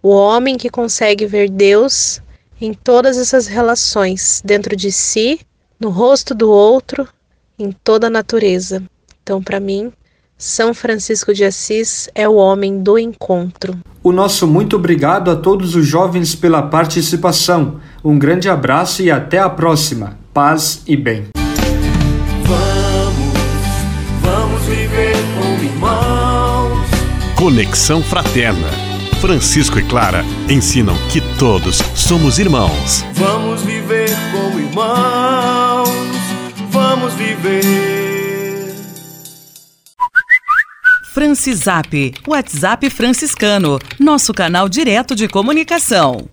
[0.07, 2.21] o homem que consegue ver Deus
[2.61, 5.37] em todas essas relações, dentro de si,
[5.77, 7.05] no rosto do outro,
[7.59, 8.81] em toda a natureza.
[9.21, 9.91] Então, para mim,
[10.37, 13.77] São Francisco de Assis é o homem do encontro.
[14.01, 17.81] O nosso muito obrigado a todos os jovens pela participação.
[18.01, 20.17] Um grande abraço e até a próxima.
[20.33, 21.25] Paz e bem.
[22.45, 23.33] Vamos,
[24.21, 26.87] vamos viver com irmãos.
[27.35, 28.86] Conexão Fraterna
[29.20, 33.03] Francisco e Clara ensinam que todos somos irmãos.
[33.13, 35.89] Vamos viver como irmãos.
[36.70, 38.76] Vamos viver.
[41.13, 46.30] Francisap, WhatsApp franciscano, nosso canal direto de comunicação.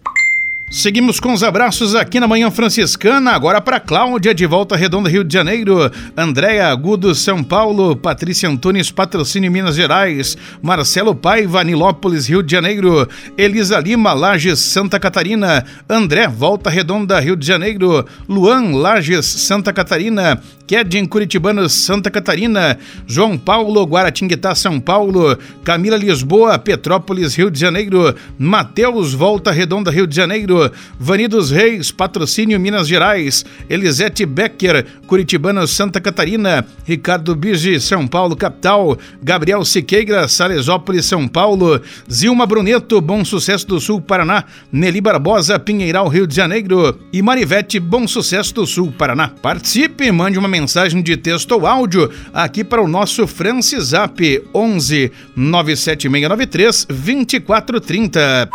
[0.75, 5.23] Seguimos com os abraços aqui na Manhã Franciscana, agora para Cláudia, de Volta Redonda, Rio
[5.23, 12.43] de Janeiro, Andréa Agudo, São Paulo, Patrícia Antunes, Patrocínio, Minas Gerais, Marcelo Paiva, Nilópolis, Rio
[12.43, 13.09] de Janeiro,
[13.39, 20.43] Elisa Lima, Lages, Santa Catarina, André, Volta Redonda, Rio de Janeiro, Luan, Lages, Santa Catarina,
[20.67, 28.15] Kedin, Curitibano, Santa Catarina, João Paulo, Guaratinguetá, São Paulo, Camila Lisboa, Petrópolis, Rio de Janeiro,
[28.37, 30.64] Mateus, Volta Redonda, Rio de Janeiro,
[30.99, 38.37] Vani dos Reis, Patrocínio Minas Gerais, Elisete Becker, Curitibano, Santa Catarina, Ricardo Bigi, São Paulo,
[38.37, 45.59] capital, Gabriel Siqueira, Salesópolis, São Paulo, Zilma Bruneto, Bom Sucesso do Sul, Paraná, Nelly Barbosa,
[45.59, 49.29] Pinheiral, Rio de Janeiro e Marivete, Bom Sucesso do Sul, Paraná.
[49.29, 54.21] Participe, mande uma mensagem de texto ou áudio aqui para o nosso Francisap
[54.55, 58.51] 11 97693 2430.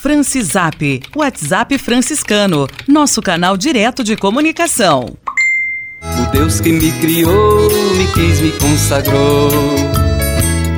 [0.00, 5.14] Francisap, WhatsApp franciscano, nosso canal direto de comunicação.
[6.02, 9.50] O Deus que me criou, me quis, me consagrou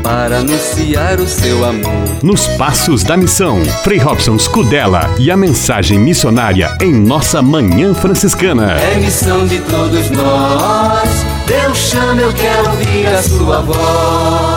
[0.02, 2.18] para anunciar o seu amor.
[2.20, 8.72] Nos Passos da Missão, Frei Robson Scudella e a mensagem missionária em nossa Manhã Franciscana.
[8.72, 11.08] É missão de todos nós,
[11.46, 14.51] Deus chama, eu quero ouvir a sua voz.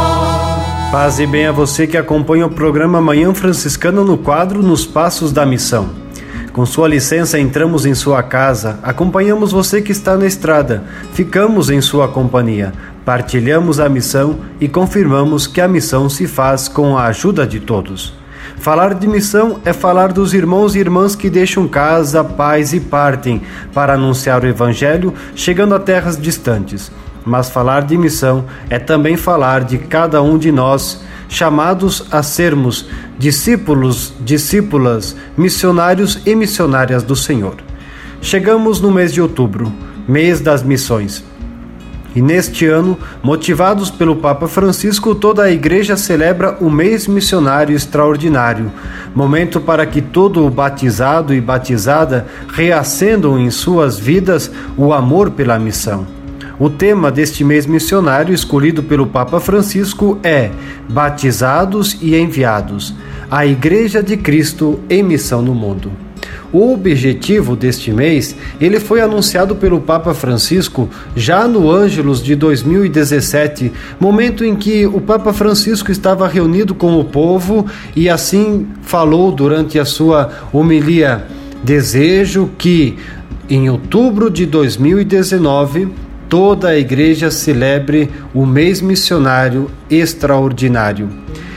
[0.91, 5.31] Paz e bem a você que acompanha o programa Manhã Franciscana no quadro Nos Passos
[5.31, 5.89] da Missão.
[6.53, 11.81] Com sua licença, entramos em sua casa, acompanhamos você que está na estrada, ficamos em
[11.81, 12.71] sua companhia,
[13.03, 18.13] partilhamos a missão e confirmamos que a missão se faz com a ajuda de todos.
[18.57, 23.41] Falar de missão é falar dos irmãos e irmãs que deixam casa, paz e partem
[23.73, 26.91] para anunciar o Evangelho, chegando a terras distantes.
[27.25, 32.87] Mas falar de missão é também falar de cada um de nós, chamados a sermos
[33.17, 37.55] discípulos, discípulas, missionários e missionárias do Senhor.
[38.21, 39.73] Chegamos no mês de outubro,
[40.07, 41.23] mês das missões.
[42.15, 48.71] E neste ano, motivados pelo Papa Francisco, toda a Igreja celebra o mês missionário extraordinário,
[49.13, 55.59] momento para que todo o batizado e batizada reacendam em suas vidas o amor pela
[55.59, 56.14] missão.
[56.57, 60.51] O tema deste mês missionário, escolhido pelo Papa Francisco, é
[60.89, 62.93] Batizados e Enviados
[63.29, 65.91] a Igreja de Cristo em Missão no Mundo.
[66.51, 73.71] O objetivo deste mês, ele foi anunciado pelo Papa Francisco já no Ângelos de 2017,
[73.99, 79.77] momento em que o Papa Francisco estava reunido com o povo e assim falou durante
[79.77, 81.25] a sua homilia:
[81.63, 82.95] "Desejo que
[83.49, 86.04] em outubro de 2019
[86.35, 91.09] toda a igreja celebre o mês missionário extraordinário.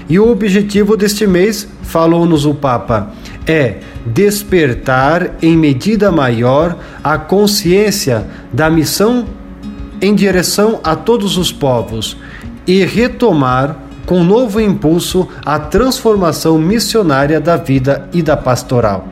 [0.09, 3.11] E o objetivo deste mês, falou-nos o Papa,
[3.45, 9.27] é despertar em medida maior a consciência da missão
[10.01, 12.17] em direção a todos os povos
[12.65, 13.77] e retomar
[14.07, 19.09] com novo impulso a transformação missionária da vida e da pastoral.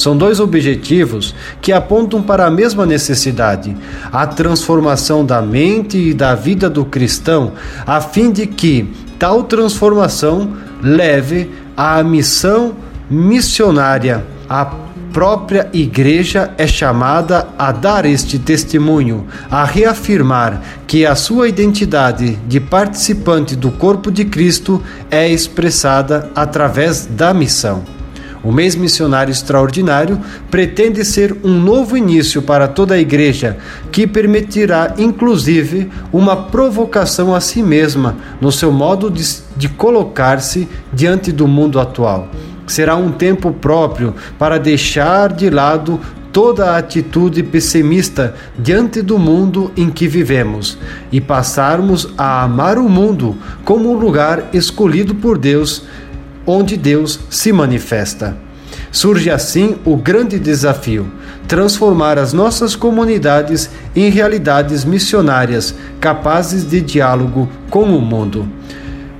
[0.00, 3.76] São dois objetivos que apontam para a mesma necessidade:
[4.10, 7.52] a transformação da mente e da vida do cristão,
[7.86, 8.88] a fim de que
[9.18, 12.76] tal transformação leve à missão
[13.10, 14.24] missionária.
[14.48, 14.72] A
[15.12, 22.58] própria igreja é chamada a dar este testemunho, a reafirmar que a sua identidade de
[22.58, 27.99] participante do corpo de Cristo é expressada através da missão.
[28.42, 30.18] O mês missionário extraordinário
[30.50, 33.58] pretende ser um novo início para toda a igreja,
[33.92, 39.22] que permitirá inclusive uma provocação a si mesma no seu modo de,
[39.56, 42.28] de colocar-se diante do mundo atual.
[42.66, 46.00] Será um tempo próprio para deixar de lado
[46.32, 50.78] toda a atitude pessimista diante do mundo em que vivemos
[51.10, 55.82] e passarmos a amar o mundo como um lugar escolhido por Deus
[56.50, 58.36] onde Deus se manifesta.
[58.92, 61.06] Surge assim o grande desafio:
[61.46, 68.48] transformar as nossas comunidades em realidades missionárias capazes de diálogo com o mundo.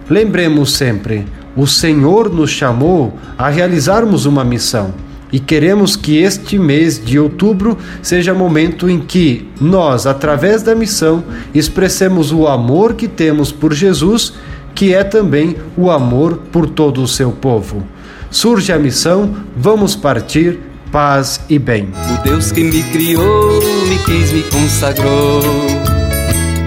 [0.08, 1.26] Lembremos sempre:
[1.56, 4.92] o Senhor nos chamou a realizarmos uma missão.
[5.32, 11.22] E queremos que este mês de outubro seja momento em que nós, através da missão,
[11.54, 14.32] expressemos o amor que temos por Jesus
[14.80, 17.86] que é também o amor por todo o seu povo.
[18.30, 20.58] Surge a missão, vamos partir,
[20.90, 21.90] paz e bem.
[22.10, 25.42] O Deus que me criou, me quis, me consagrou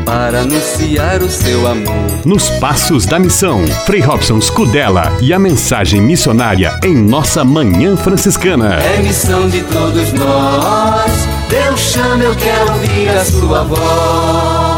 [0.06, 2.22] para anunciar o seu amor.
[2.24, 8.76] Nos Passos da Missão, Frei Robson Scudella e a mensagem missionária em nossa Manhã Franciscana.
[8.76, 11.12] É missão de todos nós,
[11.50, 14.73] Deus chama, eu quero ouvir a sua voz.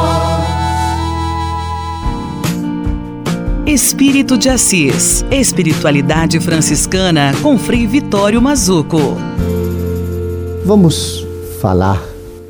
[3.68, 8.99] Espírito de Assis, Espiritualidade Franciscana com Frei Vitório Mazuco.
[10.63, 11.26] Vamos
[11.59, 11.99] falar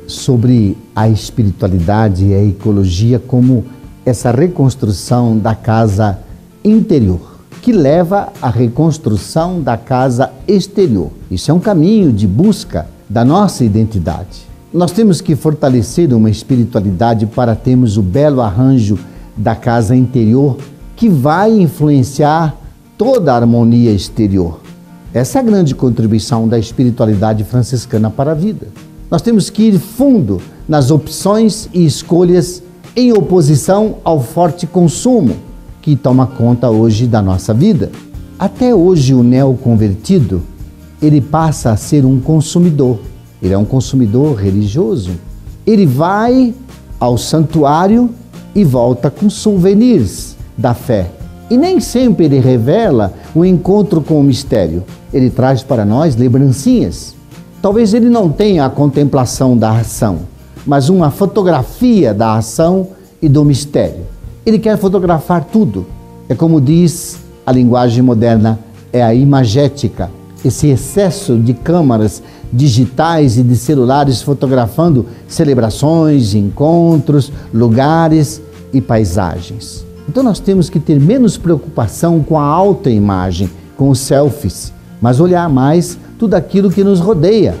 [0.06, 3.64] sobre a espiritualidade e a ecologia como
[4.04, 6.18] essa reconstrução da casa
[6.62, 11.10] interior, que leva à reconstrução da casa exterior.
[11.30, 14.42] Isso é um caminho de busca da nossa identidade.
[14.70, 18.98] Nós temos que fortalecer uma espiritualidade para termos o belo arranjo
[19.34, 20.58] da casa interior
[20.96, 22.56] que vai influenciar
[22.96, 24.60] toda a harmonia exterior.
[25.12, 28.68] Essa é a grande contribuição da espiritualidade franciscana para a vida.
[29.10, 32.62] Nós temos que ir fundo nas opções e escolhas
[32.96, 35.36] em oposição ao forte consumo
[35.82, 37.92] que toma conta hoje da nossa vida.
[38.38, 40.42] Até hoje o neoconvertido,
[41.00, 42.98] ele passa a ser um consumidor.
[43.40, 45.12] Ele é um consumidor religioso.
[45.66, 46.54] Ele vai
[46.98, 48.10] ao santuário
[48.54, 51.10] e volta com souvenirs da fé.
[51.48, 54.82] E nem sempre ele revela o encontro com o mistério.
[55.12, 57.14] Ele traz para nós lembrancinhas.
[57.62, 60.20] Talvez ele não tenha a contemplação da ação,
[60.66, 62.88] mas uma fotografia da ação
[63.22, 64.04] e do mistério.
[64.44, 65.86] Ele quer fotografar tudo.
[66.28, 68.58] É como diz a linguagem moderna,
[68.92, 70.10] é a imagética,
[70.44, 78.40] esse excesso de câmaras digitais e de celulares fotografando celebrações, encontros, lugares
[78.72, 79.84] e paisagens.
[80.08, 85.20] Então nós temos que ter menos preocupação com a alta imagem, com os selfies, mas
[85.20, 87.54] olhar mais tudo aquilo que nos rodeia.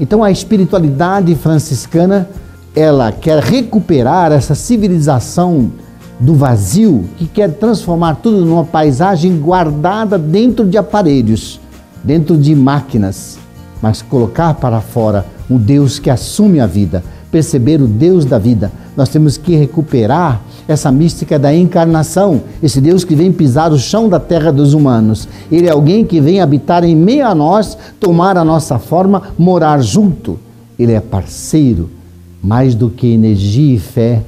[0.00, 2.28] Então a espiritualidade franciscana,
[2.74, 5.70] ela quer recuperar essa civilização
[6.18, 11.60] do vazio, que quer transformar tudo numa paisagem guardada dentro de aparelhos,
[12.02, 13.38] dentro de máquinas,
[13.80, 18.70] mas colocar para fora o Deus que assume a vida, perceber o Deus da vida.
[18.96, 20.40] Nós temos que recuperar
[20.72, 25.28] essa mística da encarnação, esse Deus que vem pisar o chão da terra dos humanos.
[25.50, 29.80] Ele é alguém que vem habitar em meio a nós, tomar a nossa forma, morar
[29.80, 30.38] junto.
[30.78, 31.90] Ele é parceiro,
[32.42, 34.22] mais do que energia e fé,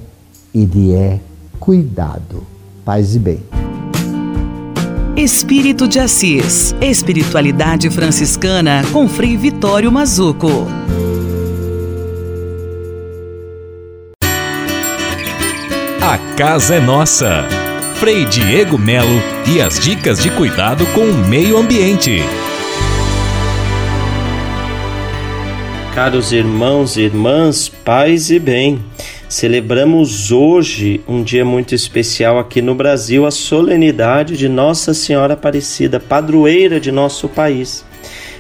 [0.54, 1.18] ele é
[1.58, 2.44] cuidado.
[2.84, 3.40] Paz e bem.
[5.16, 10.66] Espírito de Assis, Espiritualidade Franciscana com Frei Vitório Mazuco.
[16.36, 17.44] Casa é nossa.
[17.94, 22.18] Frei Diego Melo e as dicas de cuidado com o meio ambiente.
[25.94, 28.80] Caros irmãos e irmãs, paz e bem.
[29.28, 36.00] Celebramos hoje um dia muito especial aqui no Brasil, a solenidade de Nossa Senhora Aparecida,
[36.00, 37.84] padroeira de nosso país.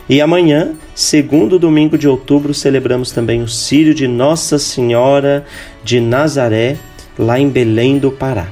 [0.08, 5.46] E amanhã, segundo domingo de outubro, celebramos também o Círio de Nossa Senhora
[5.84, 6.76] de Nazaré,
[7.18, 8.48] lá em Belém do Pará.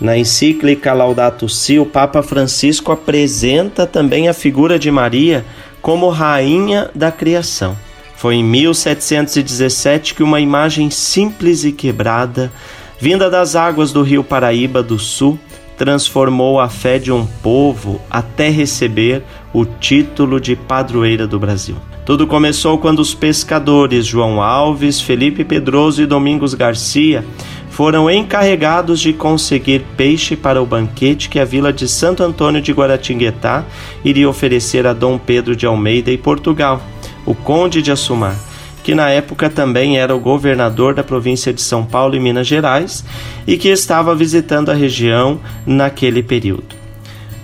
[0.00, 5.44] Na encíclica Laudato Si, o Papa Francisco apresenta também a figura de Maria
[5.82, 7.76] como rainha da criação.
[8.16, 12.50] Foi em 1717 que uma imagem simples e quebrada,
[12.98, 15.38] vinda das águas do rio Paraíba do Sul,
[15.76, 19.22] transformou a fé de um povo até receber
[19.52, 21.76] o título de padroeira do Brasil.
[22.04, 27.24] Tudo começou quando os pescadores João Alves, Felipe Pedroso e Domingos Garcia
[27.70, 32.72] foram encarregados de conseguir peixe para o banquete que a vila de Santo Antônio de
[32.72, 33.64] Guaratinguetá
[34.04, 36.82] iria oferecer a Dom Pedro de Almeida e Portugal,
[37.24, 38.36] o Conde de Assumar,
[38.82, 43.04] que na época também era o governador da província de São Paulo e Minas Gerais
[43.46, 46.74] e que estava visitando a região naquele período.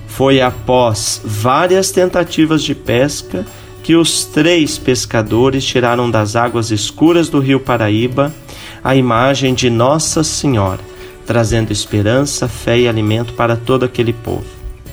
[0.08, 3.46] Foi após várias tentativas de pesca
[3.82, 8.34] que os três pescadores tiraram das águas escuras do rio Paraíba
[8.86, 10.78] a imagem de Nossa Senhora,
[11.26, 14.44] trazendo esperança, fé e alimento para todo aquele povo.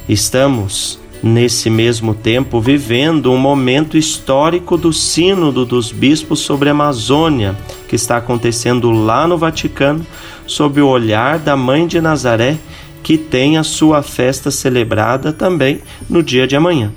[0.10, 7.56] Estamos, nesse mesmo tempo, vivendo um momento histórico do Sínodo dos Bispos sobre a Amazônia,
[7.88, 10.04] que está acontecendo lá no Vaticano,
[10.48, 12.58] sob o olhar da Mãe de Nazaré,
[13.04, 16.92] que tem a sua festa celebrada também no dia de amanhã.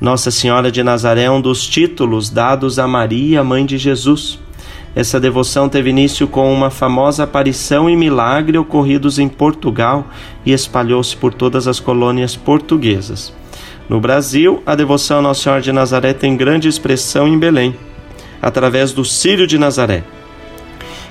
[0.00, 4.42] Nossa Senhora de Nazaré é um dos títulos dados a Maria, mãe de Jesus.
[4.94, 10.06] Essa devoção teve início com uma famosa aparição e milagre ocorridos em Portugal
[10.46, 13.32] e espalhou-se por todas as colônias portuguesas.
[13.88, 17.76] No Brasil, a devoção a Nossa Senhora de Nazaré tem grande expressão em Belém,
[18.40, 20.04] através do Círio de Nazaré,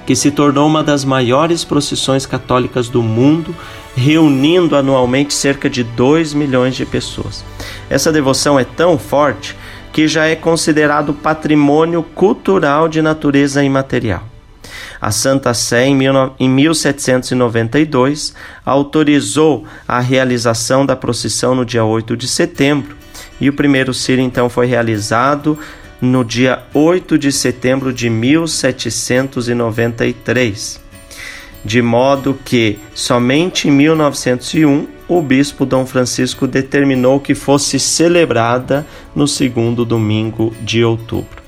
[0.08, 3.54] que se tornou uma das maiores procissões católicas do mundo,
[3.96, 7.44] reunindo anualmente cerca de 2 milhões de pessoas.
[7.90, 9.56] Essa devoção é tão forte
[9.94, 14.24] que já é considerado patrimônio cultural de natureza imaterial.
[15.00, 15.96] A Santa Sé, em
[16.50, 18.34] 1792,
[18.66, 22.96] autorizou a realização da procissão no dia 8 de setembro,
[23.40, 25.60] e o primeiro círio então foi realizado
[26.02, 30.83] no dia 8 de setembro de 1793
[31.64, 38.86] de modo que somente em 1901 o bispo Dom Francisco determinou que fosse celebrada
[39.16, 41.44] no segundo domingo de outubro.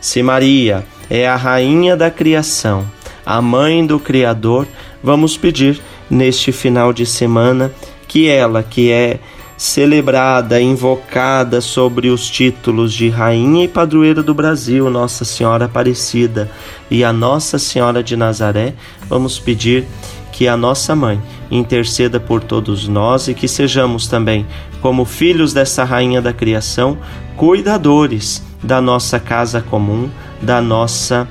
[0.00, 2.86] Se Maria é a rainha da criação,
[3.26, 4.66] a mãe do Criador,
[5.02, 7.72] vamos pedir neste final de semana
[8.06, 9.18] que ela, que é
[9.58, 16.48] celebrada, invocada sobre os títulos de Rainha e Padroeira do Brasil, Nossa Senhora Aparecida
[16.88, 18.74] e a Nossa Senhora de Nazaré,
[19.08, 19.84] vamos pedir
[20.30, 24.46] que a nossa mãe interceda por todos nós e que sejamos também,
[24.80, 26.96] como filhos dessa rainha da criação,
[27.36, 30.08] cuidadores da nossa casa comum,
[30.40, 31.26] da nossa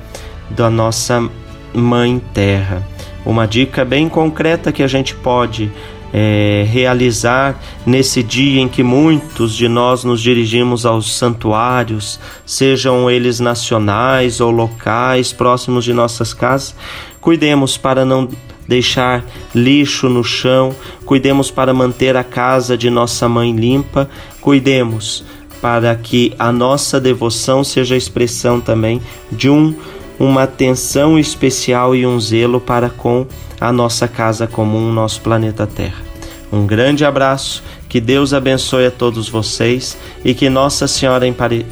[0.50, 1.26] da nossa
[1.74, 2.82] mãe terra.
[3.24, 5.70] Uma dica bem concreta que a gente pode
[6.12, 13.40] é, realizar nesse dia em que muitos de nós nos dirigimos aos santuários, sejam eles
[13.40, 16.74] nacionais ou locais, próximos de nossas casas,
[17.20, 18.28] cuidemos para não
[18.66, 24.08] deixar lixo no chão, cuidemos para manter a casa de nossa mãe limpa,
[24.40, 25.24] cuidemos
[25.60, 29.00] para que a nossa devoção seja a expressão também
[29.32, 29.74] de um
[30.18, 33.26] uma atenção especial e um zelo para com
[33.60, 36.08] a nossa casa comum, nosso planeta Terra.
[36.50, 41.24] Um grande abraço, que Deus abençoe a todos vocês e que Nossa Senhora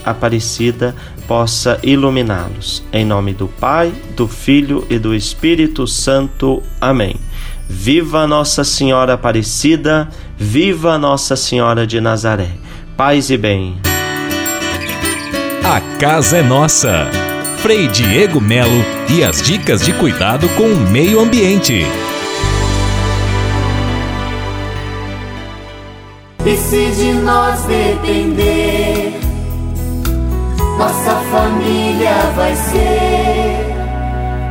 [0.04, 0.94] Aparecida
[1.26, 2.82] possa iluminá-los.
[2.92, 6.62] Em nome do Pai, do Filho e do Espírito Santo.
[6.80, 7.16] Amém.
[7.68, 12.50] Viva Nossa Senhora Aparecida, viva Nossa Senhora de Nazaré.
[12.96, 13.76] Paz e bem.
[15.64, 17.25] A casa é nossa.
[17.66, 21.84] Frei Diego Melo e as dicas de cuidado com o meio ambiente.
[26.44, 29.18] E se de nós depender,
[30.78, 33.74] nossa família vai ser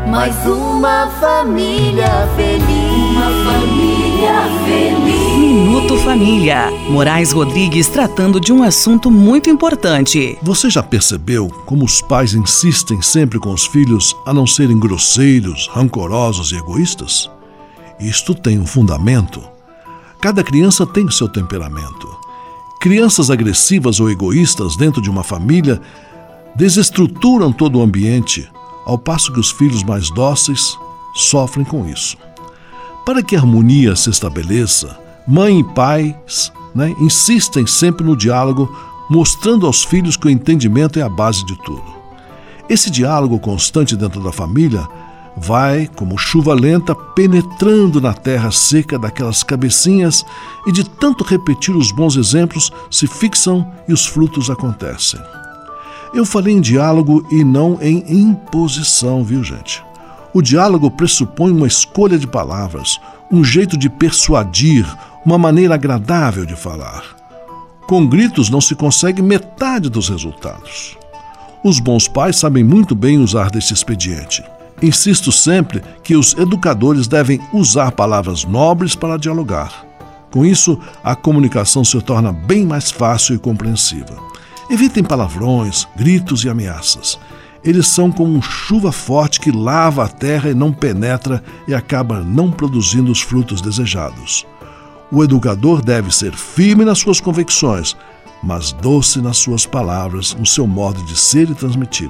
[0.10, 3.12] mais uma família feliz.
[3.12, 5.35] Uma família feliz.
[5.56, 6.70] Minuto Família.
[6.90, 10.38] Moraes Rodrigues tratando de um assunto muito importante.
[10.42, 15.70] Você já percebeu como os pais insistem sempre com os filhos a não serem grosseiros,
[15.72, 17.32] rancorosos e egoístas?
[17.98, 19.42] Isto tem um fundamento.
[20.20, 22.14] Cada criança tem seu temperamento.
[22.82, 25.80] Crianças agressivas ou egoístas dentro de uma família
[26.54, 28.46] desestruturam todo o ambiente,
[28.86, 30.78] ao passo que os filhos mais dóceis
[31.14, 32.18] sofrem com isso.
[33.06, 38.70] Para que a harmonia se estabeleça, mãe e pais né, insistem sempre no diálogo,
[39.10, 41.96] mostrando aos filhos que o entendimento é a base de tudo.
[42.68, 44.88] Esse diálogo constante dentro da família
[45.38, 50.26] vai, como chuva lenta, penetrando na terra seca daquelas cabecinhas
[50.66, 55.20] e de tanto repetir os bons exemplos se fixam e os frutos acontecem.
[56.14, 59.84] Eu falei em diálogo e não em imposição, viu, gente?
[60.34, 63.00] O diálogo pressupõe uma escolha de palavras,
[63.32, 64.86] um jeito de persuadir,
[65.26, 67.04] uma maneira agradável de falar.
[67.88, 70.98] Com gritos não se consegue metade dos resultados.
[71.64, 74.44] Os bons pais sabem muito bem usar desse expediente.
[74.82, 79.86] Insisto sempre que os educadores devem usar palavras nobres para dialogar.
[80.32, 84.18] Com isso, a comunicação se torna bem mais fácil e compreensiva.
[84.70, 87.18] Evitem palavrões, gritos e ameaças.
[87.64, 92.52] Eles são como chuva forte que lava a terra e não penetra e acaba não
[92.52, 94.46] produzindo os frutos desejados.
[95.12, 97.96] O educador deve ser firme nas suas convicções,
[98.42, 102.10] mas doce nas suas palavras, no seu modo de ser e transmitir.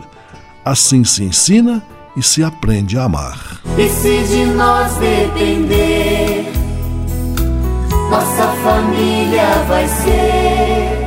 [0.64, 1.84] Assim se ensina
[2.16, 3.60] e se aprende a amar.
[3.78, 6.52] E se de nós depender,
[8.10, 11.06] nossa família vai ser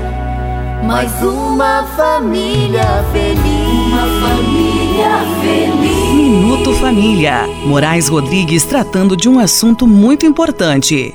[0.85, 3.43] mais uma família feliz.
[3.89, 5.11] Uma família
[5.41, 6.15] feliz.
[6.15, 7.47] Minuto Família.
[7.67, 11.15] Moraes Rodrigues tratando de um assunto muito importante.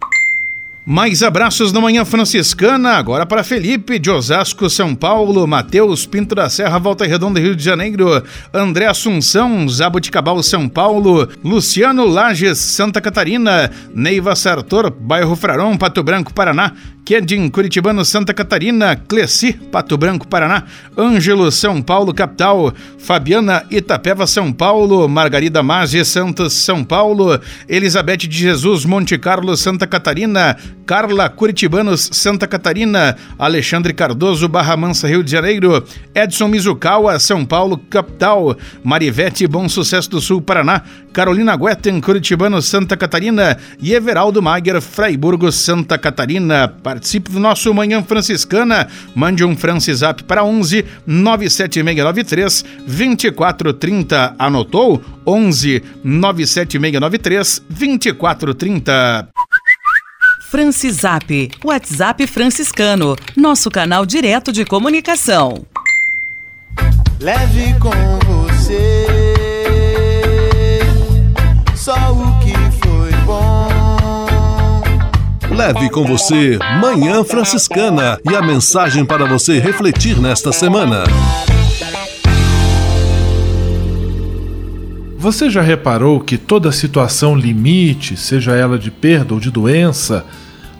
[0.83, 6.49] Mais abraços na Manhã Franciscana, agora para Felipe de Osasco, São Paulo, Matheus Pinto da
[6.49, 13.69] Serra, Volta Redonda, Rio de Janeiro, André Assunção, Zabuticabal, São Paulo, Luciano Lages, Santa Catarina,
[13.93, 16.73] Neiva Sartor, Bairro Frarão, Pato Branco, Paraná,
[17.05, 20.63] Kedin, Curitibano, Santa Catarina, Cleci, Pato Branco, Paraná,
[20.97, 28.37] Ângelo, São Paulo, capital, Fabiana, Itapeva, São Paulo, Margarida Maggi, Santos, São Paulo, Elizabeth de
[28.37, 35.31] Jesus, Monte Carlo, Santa Catarina, Carla, Curitibanos, Santa Catarina, Alexandre Cardoso, Barra Mansa, Rio de
[35.31, 42.61] Janeiro, Edson Mizukawa, São Paulo, capital, Marivete, Bom Sucesso do Sul, Paraná, Carolina Guetten, Curitibano,
[42.61, 46.67] Santa Catarina e Everaldo Mager, Freiburgo, Santa Catarina.
[46.67, 48.87] Participe do nosso Manhã Franciscana.
[49.15, 54.35] Mande um Francisap para 11 97693 2430.
[54.37, 55.01] Anotou?
[55.25, 59.29] 11 97693 2430.
[60.51, 65.65] Francisap, WhatsApp franciscano, nosso canal direto de comunicação.
[67.21, 67.89] Leve com
[68.27, 69.07] você
[71.73, 72.51] só o que
[72.85, 74.81] foi bom.
[75.55, 81.05] Leve com você Manhã Franciscana e a mensagem para você refletir nesta semana.
[85.21, 90.25] Você já reparou que toda situação limite, seja ela de perda ou de doença,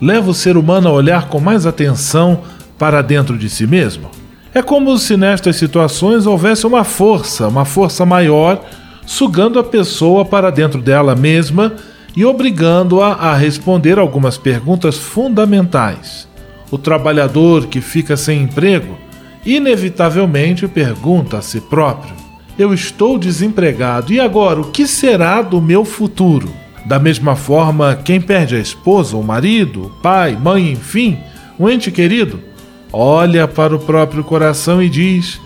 [0.00, 2.40] leva o ser humano a olhar com mais atenção
[2.76, 4.10] para dentro de si mesmo?
[4.52, 8.60] É como se nestas situações houvesse uma força, uma força maior,
[9.06, 11.74] sugando a pessoa para dentro dela mesma
[12.16, 16.26] e obrigando-a a responder algumas perguntas fundamentais.
[16.68, 18.98] O trabalhador que fica sem emprego,
[19.46, 22.21] inevitavelmente pergunta a si próprio:
[22.58, 26.52] Eu estou desempregado e agora o que será do meu futuro?
[26.84, 31.18] Da mesma forma, quem perde a esposa, o marido, pai, mãe, enfim,
[31.58, 32.40] um ente querido,
[32.92, 35.40] olha para o próprio coração e diz: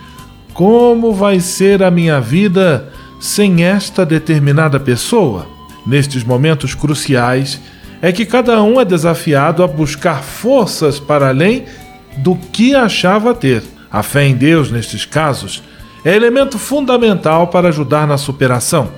[0.52, 2.90] Como vai ser a minha vida
[3.20, 5.46] sem esta determinada pessoa?
[5.86, 7.60] Nestes momentos cruciais,
[8.02, 11.64] é que cada um é desafiado a buscar forças para além
[12.18, 13.62] do que achava ter.
[13.90, 15.62] A fé em Deus, nestes casos,
[16.06, 18.90] é elemento fundamental para ajudar na superação.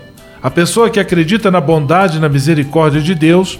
[0.43, 3.59] A pessoa que acredita na bondade e na misericórdia de Deus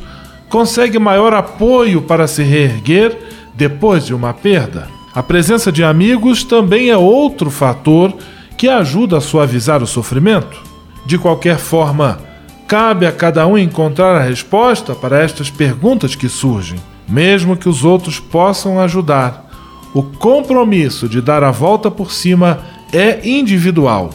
[0.51, 3.17] consegue maior apoio para se reerguer
[3.55, 4.87] depois de uma perda.
[5.15, 8.13] A presença de amigos também é outro fator
[8.59, 10.61] que ajuda a suavizar o sofrimento.
[11.07, 12.19] De qualquer forma,
[12.67, 16.79] cabe a cada um encontrar a resposta para estas perguntas que surgem,
[17.09, 19.49] mesmo que os outros possam ajudar.
[19.95, 24.11] O compromisso de dar a volta por cima é individual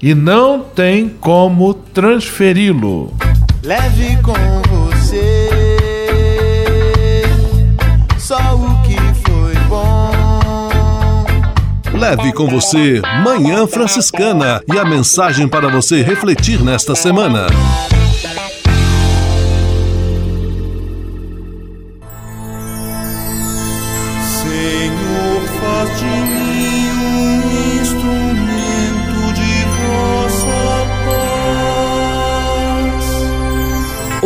[0.00, 3.12] e não tem como transferi-lo.
[3.62, 4.34] Leve com
[4.68, 5.48] você
[8.18, 11.24] só o que foi bom.
[11.98, 17.46] Leve com você Manhã Franciscana e a mensagem para você refletir nesta semana.